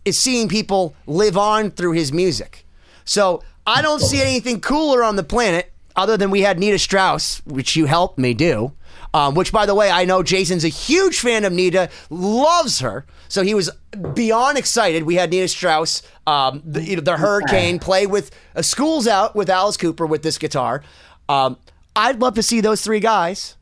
[0.05, 2.65] is seeing people live on through his music.
[3.05, 7.41] So I don't see anything cooler on the planet other than we had Nita Strauss,
[7.45, 8.73] which you helped me do.
[9.15, 13.05] Um, which, by the way, I know Jason's a huge fan of Nita, loves her.
[13.27, 13.69] So he was
[14.15, 15.03] beyond excited.
[15.03, 19.35] We had Nita Strauss, um, the, you know, the Hurricane, play with uh, Schools Out
[19.35, 20.81] with Alice Cooper with this guitar.
[21.29, 21.57] Um,
[21.95, 23.55] I'd love to see those three guys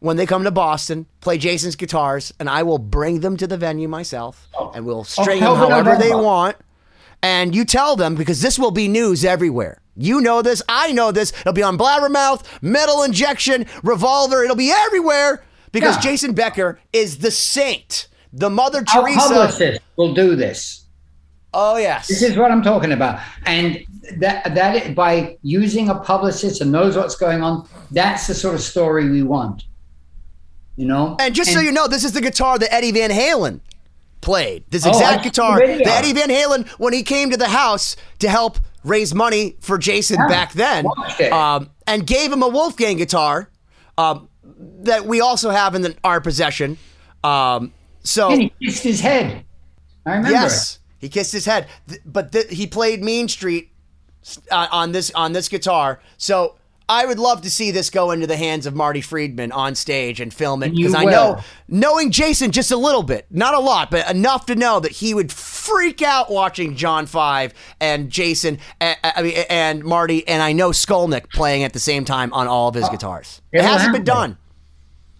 [0.00, 3.58] when they come to Boston, play Jason's guitars, and I will bring them to the
[3.58, 6.56] venue myself, and we'll string them however they want.
[7.22, 9.80] And you tell them because this will be news everywhere.
[9.96, 11.32] You know this, I know this.
[11.40, 14.42] It'll be on Blabbermouth, Metal Injection, Revolver.
[14.42, 16.00] It'll be everywhere because Yeah.
[16.02, 19.20] Jason Becker is the saint, the Mother Our Teresa.
[19.20, 20.80] publicist will do this.
[21.56, 23.20] Oh yes, This is what I'm talking about.
[23.46, 23.78] And
[24.18, 28.60] that that by using a publicist and knows what's going on, that's the sort of
[28.60, 29.62] story we want.
[30.76, 31.14] You know?
[31.20, 33.60] And just so you know, this is the guitar that Eddie Van Halen
[34.20, 34.64] played.
[34.70, 37.94] This Oh, exact the guitar that Eddie Van Halen, when he came to the house
[38.18, 40.86] to help raise money for Jason Yeah, back then,
[41.32, 43.50] um, and gave him a Wolfgang guitar
[43.98, 44.28] um,
[44.82, 46.78] that we also have in the, our possession.
[47.24, 47.72] Um,
[48.02, 49.44] so And he kissed his head.
[50.06, 50.30] I remember.
[50.30, 51.66] yes, he kissed his head,
[52.04, 53.70] but th- he played Mean Street
[54.50, 56.00] uh, on this on this guitar.
[56.18, 56.56] So
[56.88, 60.20] I would love to see this go into the hands of Marty Friedman on stage
[60.20, 63.90] and film it because I know, knowing Jason just a little bit, not a lot,
[63.90, 68.94] but enough to know that he would freak out watching John Five and Jason, uh,
[69.02, 72.68] I mean, and Marty, and I know Skolnick playing at the same time on all
[72.68, 73.40] of his guitars.
[73.50, 74.36] It it'll hasn't been done.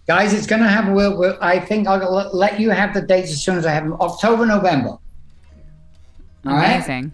[0.07, 0.93] Guys, it's going to happen.
[0.93, 3.71] We'll, we'll, I think I'll let- let you have the dates as soon as I
[3.71, 3.93] have them.
[3.93, 4.89] October, November.
[4.89, 4.99] All
[6.45, 6.75] right.
[6.75, 7.11] Amazing.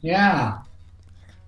[0.00, 0.58] Yeah.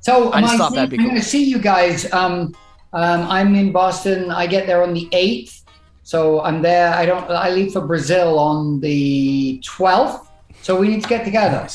[0.00, 1.10] So I just my thought that'd be I'm cool.
[1.10, 2.10] going to see you guys.
[2.12, 2.54] Um,
[2.92, 4.30] um, I'm in Boston.
[4.30, 5.64] I get there on the eighth,
[6.02, 6.92] so I'm there.
[6.94, 7.30] I don't.
[7.30, 10.28] I leave for Brazil on the twelfth.
[10.62, 11.68] So we need to get together.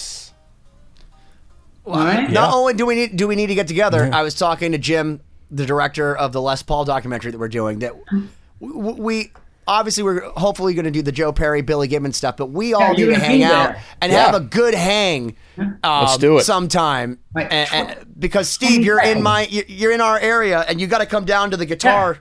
[1.86, 2.30] All right.
[2.32, 4.78] Not only do we need do we need to get together, I was talking to
[4.78, 5.21] Jim,
[5.51, 7.80] the director of the Les Paul documentary that we're doing.
[7.80, 8.28] That w-
[8.59, 9.32] w- we
[9.68, 12.82] obviously we're hopefully going to do the Joe Perry, Billy Gibbons stuff, but we all
[12.82, 13.82] Yeah, need to hang out there.
[14.01, 14.26] and Yeah.
[14.26, 15.36] have a good hang.
[15.57, 16.43] Um, Let's do it.
[16.43, 17.18] sometime.
[17.34, 17.47] Right.
[17.51, 20.99] And- and- because Steve, you're in my you- you're in our area, and you got
[20.99, 22.20] to come down to the guitar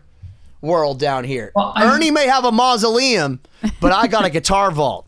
[0.61, 1.53] world down here.
[1.55, 3.41] Well, Ernie may have a mausoleum,
[3.81, 5.07] but I got a guitar vault.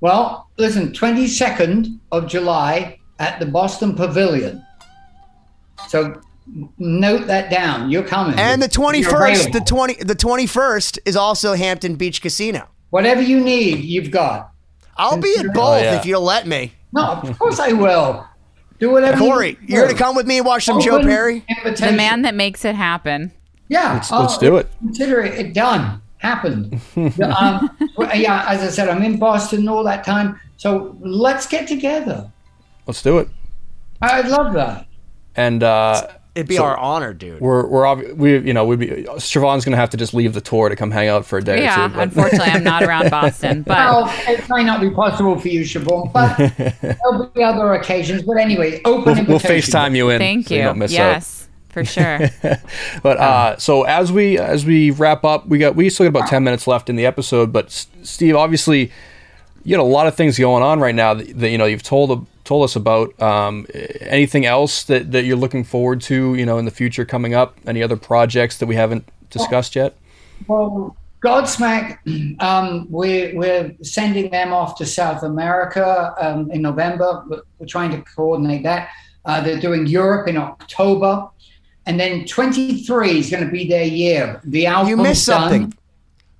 [0.00, 0.92] Well, listen.
[0.92, 4.62] Twenty second of July at the Boston Pavilion.
[5.88, 6.20] So
[6.78, 7.90] note that down.
[7.90, 8.38] You're coming.
[8.38, 12.68] And the twenty first, the twenty, the twenty first is also Hampton Beach Casino.
[12.90, 14.52] Whatever you need, you've got.
[14.96, 15.96] I'll be at both Oh, yeah.
[15.98, 16.72] if you'll let me.
[16.92, 18.26] No, of course I will.
[18.78, 19.22] Do whatever.
[19.22, 21.40] you Cory, need you're gonna come with me and watch some Joe Open Perry.
[21.48, 21.96] The invitation.
[21.96, 23.32] man that makes it happen.
[23.68, 24.68] Yeah, Let's- let's do it.
[24.80, 26.00] Consider it, it done.
[26.18, 26.80] Happened.
[26.96, 27.76] Yeah, um,
[28.14, 30.40] yeah, as I said, I'm in Boston all that time.
[30.56, 32.30] So let's get together.
[32.86, 33.28] Let's do it.
[34.00, 34.86] I'd love that.
[35.34, 36.06] And uh,
[36.36, 37.40] It'd be So- our honor, dude.
[37.40, 40.40] we're we're obvi- we you know we'd be Siobhan's gonna have to just leave the
[40.40, 41.94] tour to come hang out for a day Yeah, or two.
[41.94, 45.62] but- unfortunately, I'm not around Boston, but Well, it might not be possible for you,
[45.62, 46.36] Siobhan, but
[46.82, 48.22] there'll be other occasions.
[48.22, 49.72] But anyway, open we'll, we'll invitation.
[49.72, 50.18] FaceTime you in.
[50.18, 50.62] thank so you.
[50.62, 50.94] don't miss out.
[50.94, 52.20] yes, for sure.
[53.02, 56.28] But uh, so as we as we wrap up, we got we still got about
[56.28, 57.52] ten minutes left in the episode.
[57.52, 58.90] But S- Steve, obviously,
[59.66, 61.82] you got a lot of things going on right now that, that you know you've
[61.82, 63.20] told told us about.
[63.20, 63.66] Um,
[64.00, 66.36] anything else that, that you're looking forward to?
[66.36, 67.58] You know, in the future coming up.
[67.66, 69.96] Any other projects that we haven't discussed yet?
[70.46, 71.98] Well, Godsmack,
[72.40, 77.24] um, we're, we're sending them off to South America um, in November.
[77.26, 78.90] We're, we're trying to coordinate that.
[79.24, 81.28] Uh, they're doing Europe in October.
[81.86, 84.40] And then 23 is going to be their year.
[84.44, 85.74] The album You missed something.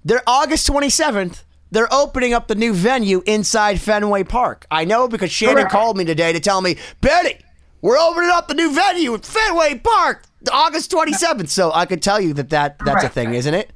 [0.05, 1.43] They're August 27th.
[1.71, 4.67] They're opening up the new venue inside Fenway Park.
[4.71, 5.73] I know because Shannon Correct.
[5.73, 7.39] called me today to tell me, Benny,
[7.83, 11.49] we're opening up the new venue at Fenway Park, August 27th.
[11.49, 13.71] So I could tell you that, that that's a thing, isn't it?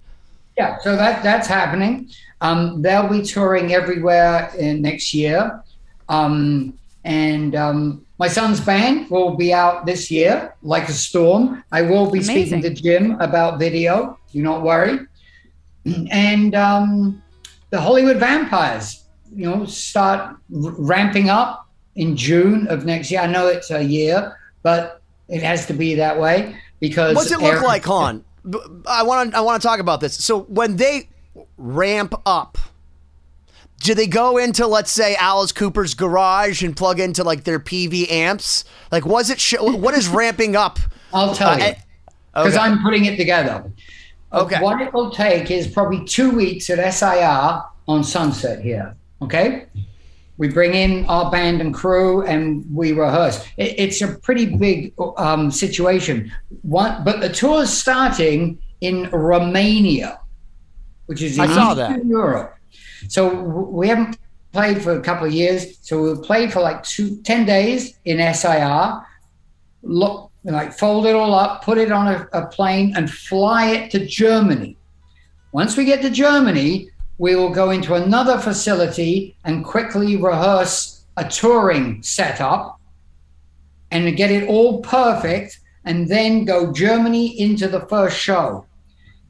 [0.57, 2.11] Yeah, so that that's happening.
[2.41, 5.63] Um, they'll be touring everywhere in next year,
[6.09, 6.75] um,
[7.05, 11.65] and um, my son's band will be out this year, like a storm.
[11.73, 14.19] I will be speaking to Jim about video.
[14.33, 15.01] Do not worry.
[16.11, 17.23] And um,
[17.71, 19.05] the Hollywood Vampires,
[19.35, 23.21] you know, start r- ramping up in June of next year.
[23.21, 27.17] I know it's a year, but it has to be that way because.
[27.17, 28.25] What's it look Eric- like, Han?
[28.89, 30.23] I want to I want to talk about this.
[30.25, 31.09] So when they
[31.59, 32.57] ramp up,
[33.81, 38.11] do they go into let's say Alice Cooper's garage and plug into like their PV
[38.11, 38.65] amps?
[38.91, 40.79] Like, was it sh- what is ramping up?
[41.13, 41.65] I'll tell you.
[41.65, 41.75] Uh,
[42.45, 42.65] because okay.
[42.65, 43.71] I'm putting it together.
[44.33, 44.61] Okay.
[44.61, 48.95] What it will take is probably two weeks at SIR on Sunset here.
[49.23, 49.67] Okay.
[50.39, 53.45] We bring in our band and crew and we rehearse.
[53.57, 56.33] It, it's a pretty big um, situation.
[56.63, 60.21] One, but the tour's starting in Romania,
[61.07, 62.09] which is in Eastern.
[62.09, 62.57] Europe.
[63.09, 64.19] So we haven't
[64.53, 65.79] played for a couple of years.
[65.83, 69.03] So we'll play for like two, 10 days in SIR
[69.83, 73.91] look like fold it all up, put it on a, a plane, and fly it
[73.91, 74.77] to Germany.
[75.53, 76.89] Once we get to Germany,
[77.19, 82.81] we will go into another facility and quickly rehearse a touring setup
[83.91, 88.65] and get it all perfect, and then go Germany into the first show.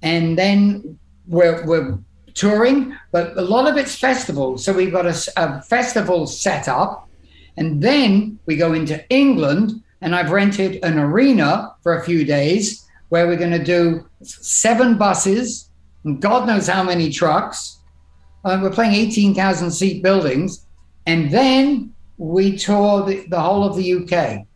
[0.02, 1.98] And then we're, we're
[2.34, 4.64] touring, but a lot of it's festivals.
[4.64, 7.08] So we've got a, a festival set up,
[7.56, 12.86] and then we go into England, and I've rented an arena for a few days
[13.08, 15.70] where we're going to do seven buses
[16.04, 17.78] and God knows how many trucks.
[18.44, 20.66] Uh, we're playing 18,000 seat buildings.
[21.06, 24.46] And then we tour the, the whole of the UK,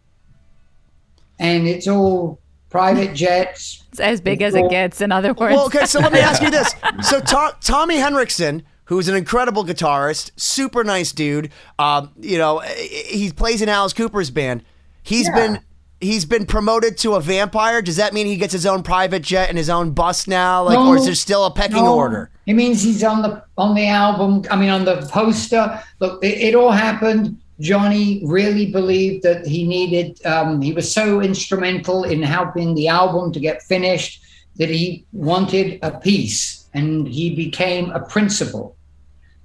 [1.38, 2.38] and it's all
[2.70, 3.82] private jets.
[3.90, 5.54] It's as big as it gets, in other words.
[5.54, 6.74] Well, okay, so let me ask you this.
[7.02, 13.32] So To- Tommy Henriksen, who's an incredible guitarist, super nice dude, um, you know, he
[13.32, 14.62] plays in Alice Cooper's band.
[15.04, 15.34] He's Yeah.
[15.34, 15.60] been
[16.00, 17.80] he's been promoted to a vampire.
[17.80, 20.64] Does that mean he gets his own private jet and his own bus now?
[20.64, 21.94] Like, or is there still a pecking no.
[21.94, 22.30] order?
[22.46, 24.42] It means he's on the on the album.
[24.50, 25.82] I mean, on the poster.
[26.00, 27.38] Look, it, it all happened.
[27.60, 30.24] Johnny really believed that he needed.
[30.26, 34.20] Um, he was so instrumental in helping the album to get finished
[34.56, 38.76] that he wanted a piece, and he became a principal.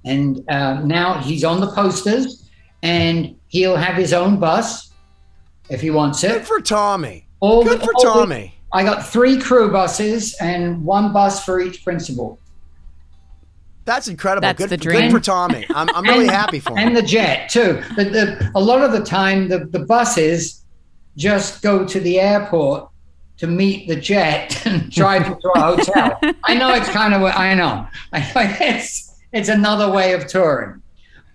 [0.04, 2.50] And uh, now he's on the posters,
[2.82, 4.89] and he'll have his own bus
[5.70, 6.32] if he wants it.
[6.32, 7.26] Good for Tommy.
[7.40, 8.54] All Good the- for all the- Tommy.
[8.72, 12.38] I got three crew buses and one bus for each principal.
[13.84, 14.42] That's incredible.
[14.46, 15.66] That's good, the good for Tommy.
[15.70, 16.88] I'm, I'm really And- happy for him.
[16.88, 17.82] And the jet too.
[17.96, 20.62] The, the, a lot of the time, the, the buses
[21.16, 22.88] just go to the airport
[23.38, 26.20] to meet the jet and drive to a hotel.
[26.44, 27.22] I know it's kind of.
[27.22, 27.86] I know.
[28.12, 30.80] I know it's it's another way of touring,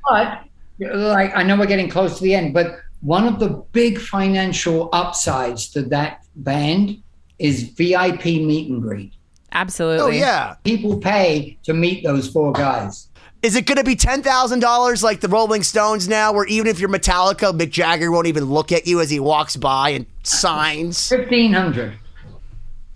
[0.10, 0.44] but
[0.80, 2.54] like I know we're getting close to the end.
[2.54, 7.02] But one of the big financial upsides to that band
[7.40, 9.14] is VIP meet and greet.
[9.52, 10.02] Absolutely.
[10.02, 10.56] oh yeah.
[10.64, 13.08] People pay to meet those four guys.
[13.42, 16.68] Is it going to be ten thousand dollars like the Rolling Stones now, where even
[16.68, 20.06] if you're Metallica, Mick Jagger won't even look at you as he walks by and
[20.24, 21.94] signs Fifteen hundred.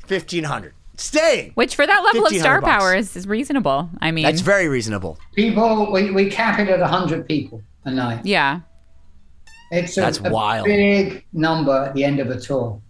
[0.06, 0.74] fifteen hundred?
[0.96, 1.52] Staying.
[1.56, 2.72] Which for that level of star bucks.
[2.84, 3.90] power is, is reasonable.
[4.02, 5.18] I mean, That's very reasonable.
[5.34, 8.26] People, we, we cap it at 100 people a night.
[8.26, 8.60] yeah.
[9.72, 10.66] It's a, That's a wild.
[10.66, 12.82] big number at the end of a tour.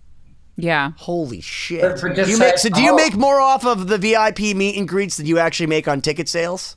[0.55, 0.91] Yeah.
[0.97, 1.82] Holy shit!
[1.82, 2.95] But for Do you make, so do you oh.
[2.95, 6.27] make more off of the VIP meet and greets than you actually make on ticket
[6.27, 6.75] sales?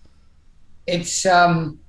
[0.86, 1.80] It's um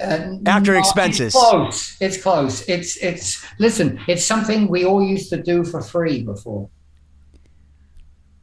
[0.00, 1.34] uh, After no, expenses.
[1.34, 1.96] It's close.
[2.00, 2.68] It's close.
[2.68, 4.00] It's it's listen.
[4.08, 6.68] It's something we all used to do for free before.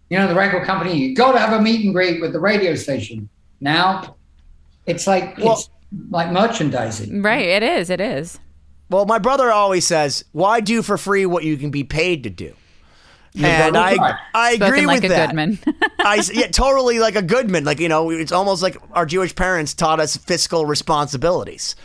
[0.09, 0.97] You know, the record company.
[0.97, 3.29] You got to have a meet and greet with the radio station.
[3.59, 4.15] Now,
[4.85, 5.69] it's like Well- it's
[6.09, 7.21] like merchandising.
[7.21, 7.45] Right.
[7.45, 7.89] It is.
[7.89, 8.39] It is.
[8.89, 12.29] Well, my brother always says, "Why do for free what you can be paid to
[12.29, 12.53] do?"
[13.35, 14.15] And brother's right.
[14.33, 15.27] I I agree like with a that.
[15.27, 15.59] Goodman.
[15.99, 17.63] I s- yeah, totally like a Goodman.
[17.63, 21.75] Like you know, it's almost like our Jewish parents taught us fiscal responsibilities.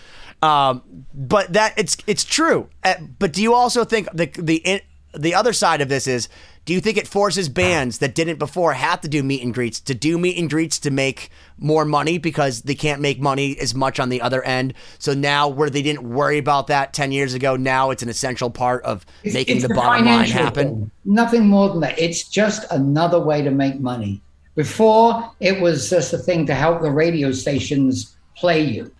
[0.43, 0.83] Um,
[1.15, 2.69] but that it's it's true.
[2.83, 4.81] Uh, but do you also think the the in,
[5.17, 6.29] the other side of this is?
[6.65, 9.81] Do you think it forces bands that didn't before have to do meet and greets
[9.81, 13.75] to do meet and greets to make more money because they can't make money as
[13.75, 14.73] much on the other end?
[14.99, 18.49] So now, where they didn't worry about that ten years ago, now it's an essential
[18.51, 20.69] part of It's- making it's the bottom line happen.
[20.69, 20.91] thing.
[21.05, 21.99] Nothing more than that.
[21.99, 24.23] It's just another way to make money.
[24.55, 28.91] Before, it was just a thing to help the radio stations play you,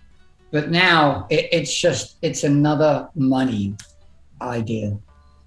[0.51, 3.75] but now it, it's just it's another money
[4.43, 4.99] idea.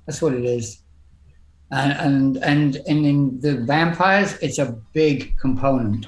[0.08, 0.82] That's what it is.
[1.70, 6.05] And and and, and in the vampires, it's a big component.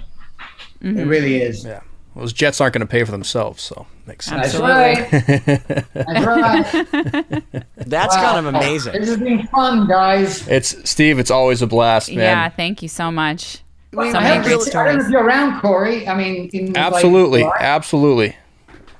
[0.81, 1.09] It mm-hmm.
[1.09, 1.65] really is.
[1.65, 1.81] Yeah.
[2.15, 4.53] Well, those jets aren't going to pay for themselves, so makes sense.
[4.53, 5.11] That's right.
[5.93, 7.43] That's right.
[7.75, 8.93] That's kind of amazing.
[8.93, 10.47] This has been fun, guys.
[10.47, 11.19] It's Steve.
[11.19, 12.17] It's always a blast, man.
[12.17, 12.49] Yeah.
[12.49, 13.59] Thank you so much.
[13.91, 15.05] Well, so I many don't great know- I don't know stories.
[15.05, 16.07] if you're around, Cory.
[16.07, 17.61] I mean, in, like, Absolutely, right?
[17.61, 18.35] absolutely.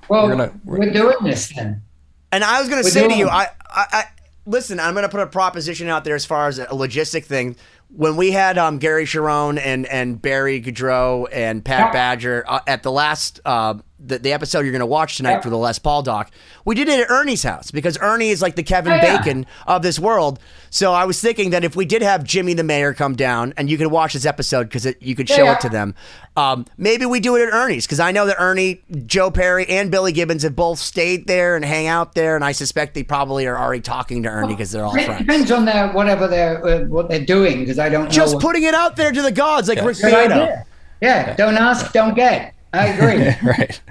[0.10, 1.84] Well, We're we're, gonna- we're- doing this then.
[2.32, 3.28] And I was going to say to you.
[3.28, 4.04] I, I, I
[4.50, 4.80] listen.
[4.80, 7.56] I'm going to put a proposition out there as far as a logistic thing.
[7.90, 12.84] When we had um, Gary Cherone and and Barry Goudreau and Pat Badger uh, at
[12.84, 15.42] the last uh, the, the episode you're going to watch tonight Yeah.
[15.42, 16.32] for the Les Paul doc,
[16.66, 19.18] we did it at Ernie's house because Ernie is like the Kevin Oh, yeah.
[19.18, 20.40] Bacon of this world.
[20.70, 23.70] So I was thinking that if we did have Jimmy the Mayor come down and
[23.70, 25.54] you could watch this episode because you could show Yeah.
[25.54, 25.96] it to them,
[26.38, 29.90] um, maybe we do it at Ernie's because I know that Ernie, Joe Perry, and
[29.92, 33.46] Billy Gibbons have both stayed there and hang out there, and I suspect they probably
[33.48, 35.20] are already talking to Ernie because they're all It friends.
[35.22, 38.40] depends on their whatever they're uh, what they're doing because I don't Just know.
[38.40, 40.34] putting it out there to the gods, like Rick Good Beato.
[40.44, 40.66] idea.
[41.02, 42.54] Yeah, don't ask, don't get.
[42.74, 43.36] I agree.
[43.50, 43.82] right.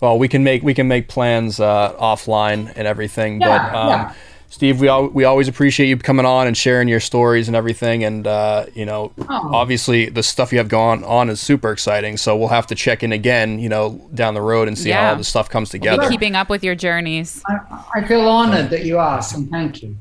[0.00, 3.88] Well, we can make we can make plans uh, offline and everything, Yeah, but um,
[3.88, 4.14] yeah.
[4.50, 8.04] Steve, we al- we always appreciate you coming on and sharing your stories and everything,
[8.04, 9.50] and uh, you know, Oh.
[9.54, 12.16] obviously the stuff you have going on is super exciting.
[12.18, 15.00] So we'll have to check in again, you know, down the road and see how
[15.00, 15.10] Yeah.
[15.10, 16.08] all this stuff comes together.
[16.08, 17.42] Keeping up with your journeys.
[17.48, 17.58] I,
[17.96, 19.96] I feel honored that you asked, and thank you.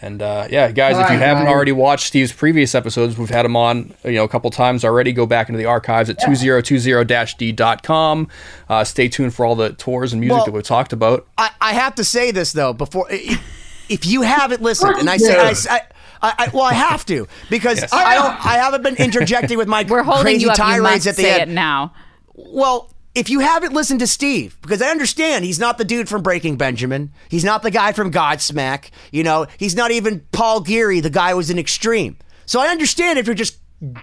[0.00, 1.52] And uh, yeah, guys, All if you right, haven't guys.
[1.52, 5.12] already watched Steve's previous episodes, we've had him on you know a couple times already.
[5.12, 8.28] Go back into the archives at 2020-d.com.
[8.68, 11.26] Uh, stay tuned for all the tours and music Well- that we've talked about.
[11.36, 15.14] I, I have to say this though before if, if you haven't listened, and I
[15.14, 15.38] you say.
[15.38, 15.80] I, I,
[16.20, 17.92] I, I well I have to because Yes.
[17.92, 20.58] I don't I haven't been interjecting with my We're holding crazy you up.
[20.58, 21.52] You tirades must at the say end.
[21.52, 21.92] it now.
[22.34, 26.22] Well, if you haven't listened to Steve, because I understand he's not the dude from
[26.22, 31.00] Breaking Benjamin, he's not the guy from Godsmack, you know, he's not even Paul Geary,
[31.00, 32.16] the guy who was in Extreme.
[32.46, 33.58] So I understand if you're just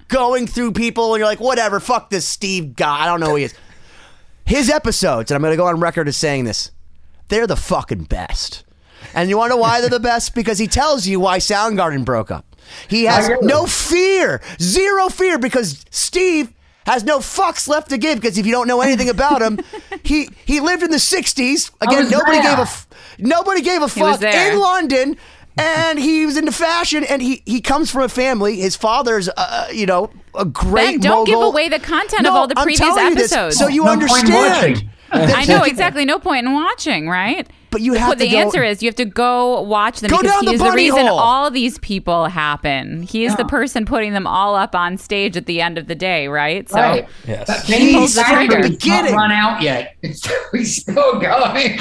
[0.09, 3.35] going through people and you're like, whatever, fuck this Steve guy, I don't know who
[3.37, 3.53] he is.
[4.45, 6.71] His episodes, and I'm going to go on record as saying this,
[7.29, 8.65] they're the fucking best.
[9.13, 10.35] And you want to know why they're the best?
[10.35, 12.45] Because he tells you why Soundgarden broke up.
[12.89, 13.45] He has I get it.
[13.45, 16.51] no fear, zero fear, because Steve
[16.85, 18.19] has no fucks left to give.
[18.21, 19.59] Because if you don't know anything about him,
[20.03, 21.71] he he lived in the '60s.
[21.81, 22.43] Again, was nobody there.
[22.51, 22.87] gave a f-
[23.19, 25.17] nobody gave a fuck in London.
[25.57, 28.57] And he was into fashion, and he, he comes from a family.
[28.57, 32.45] His father's, uh, you know, a great Ben, don't give away the content of all
[32.47, 33.57] the I'm previous telling you this episodes.
[33.57, 34.89] so you No understand.
[35.11, 36.03] I know exactly.
[36.03, 37.47] No point in watching, right?
[37.75, 40.09] But you have But to the go- answer is you have to go watch them
[40.09, 41.19] Go because down he the is the reason hole.
[41.19, 43.01] all these people happen.
[43.03, 45.95] He is the person putting them all up on stage at the end of the
[45.95, 46.69] day, right?
[46.69, 47.07] So Right.
[47.27, 47.47] Yes.
[47.47, 48.63] But He pulls the Benny trigger.
[48.79, 49.95] Sanders not run out yet.
[50.03, 51.77] It's he's still going.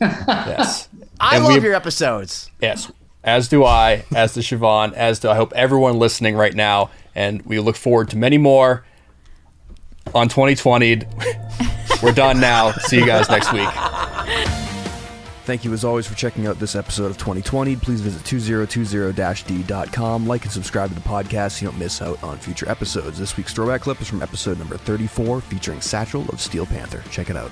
[0.00, 0.88] Yes.
[1.20, 2.50] I And love your episodes.
[2.60, 2.90] Yes.
[3.22, 6.90] As do I, as does Siobhan, as do I hope everyone listening right now.
[7.14, 8.84] And we look forward to many more
[10.14, 11.02] on 2020.
[12.02, 12.72] We're done now.
[12.72, 13.68] See you guys next week.
[15.44, 17.76] Thank you as always for checking out this episode of 2020.
[17.76, 22.38] Please visit 2020-d.com, like and subscribe to the podcast so you don't miss out on
[22.38, 23.18] future episodes.
[23.18, 27.02] This week's throwback clip is from episode number 34 featuring Satchel of Steel Panther.
[27.10, 27.50] Check it out.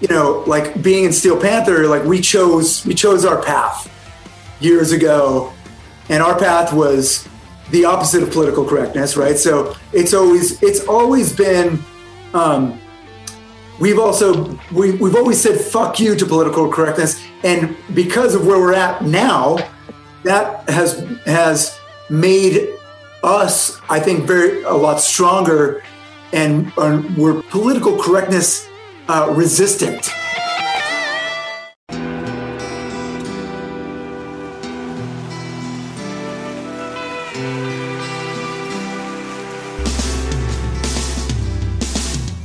[0.00, 3.90] you know, like being in Steel Panther, like we chose we chose our path
[4.60, 5.52] years ago,
[6.08, 7.28] and our path was
[7.70, 9.36] the opposite of political correctness, right?
[9.36, 11.82] So it's always it's always been.
[12.32, 12.80] Um,
[13.84, 18.58] we've also we, we've always said fuck you to political correctness, and because of where
[18.58, 19.58] we're at now,
[20.22, 21.78] that has has
[22.08, 22.54] made
[23.22, 25.82] us, I think, very a lot stronger,
[26.32, 28.68] and, and we're political correctness
[29.08, 30.10] uh, resistant.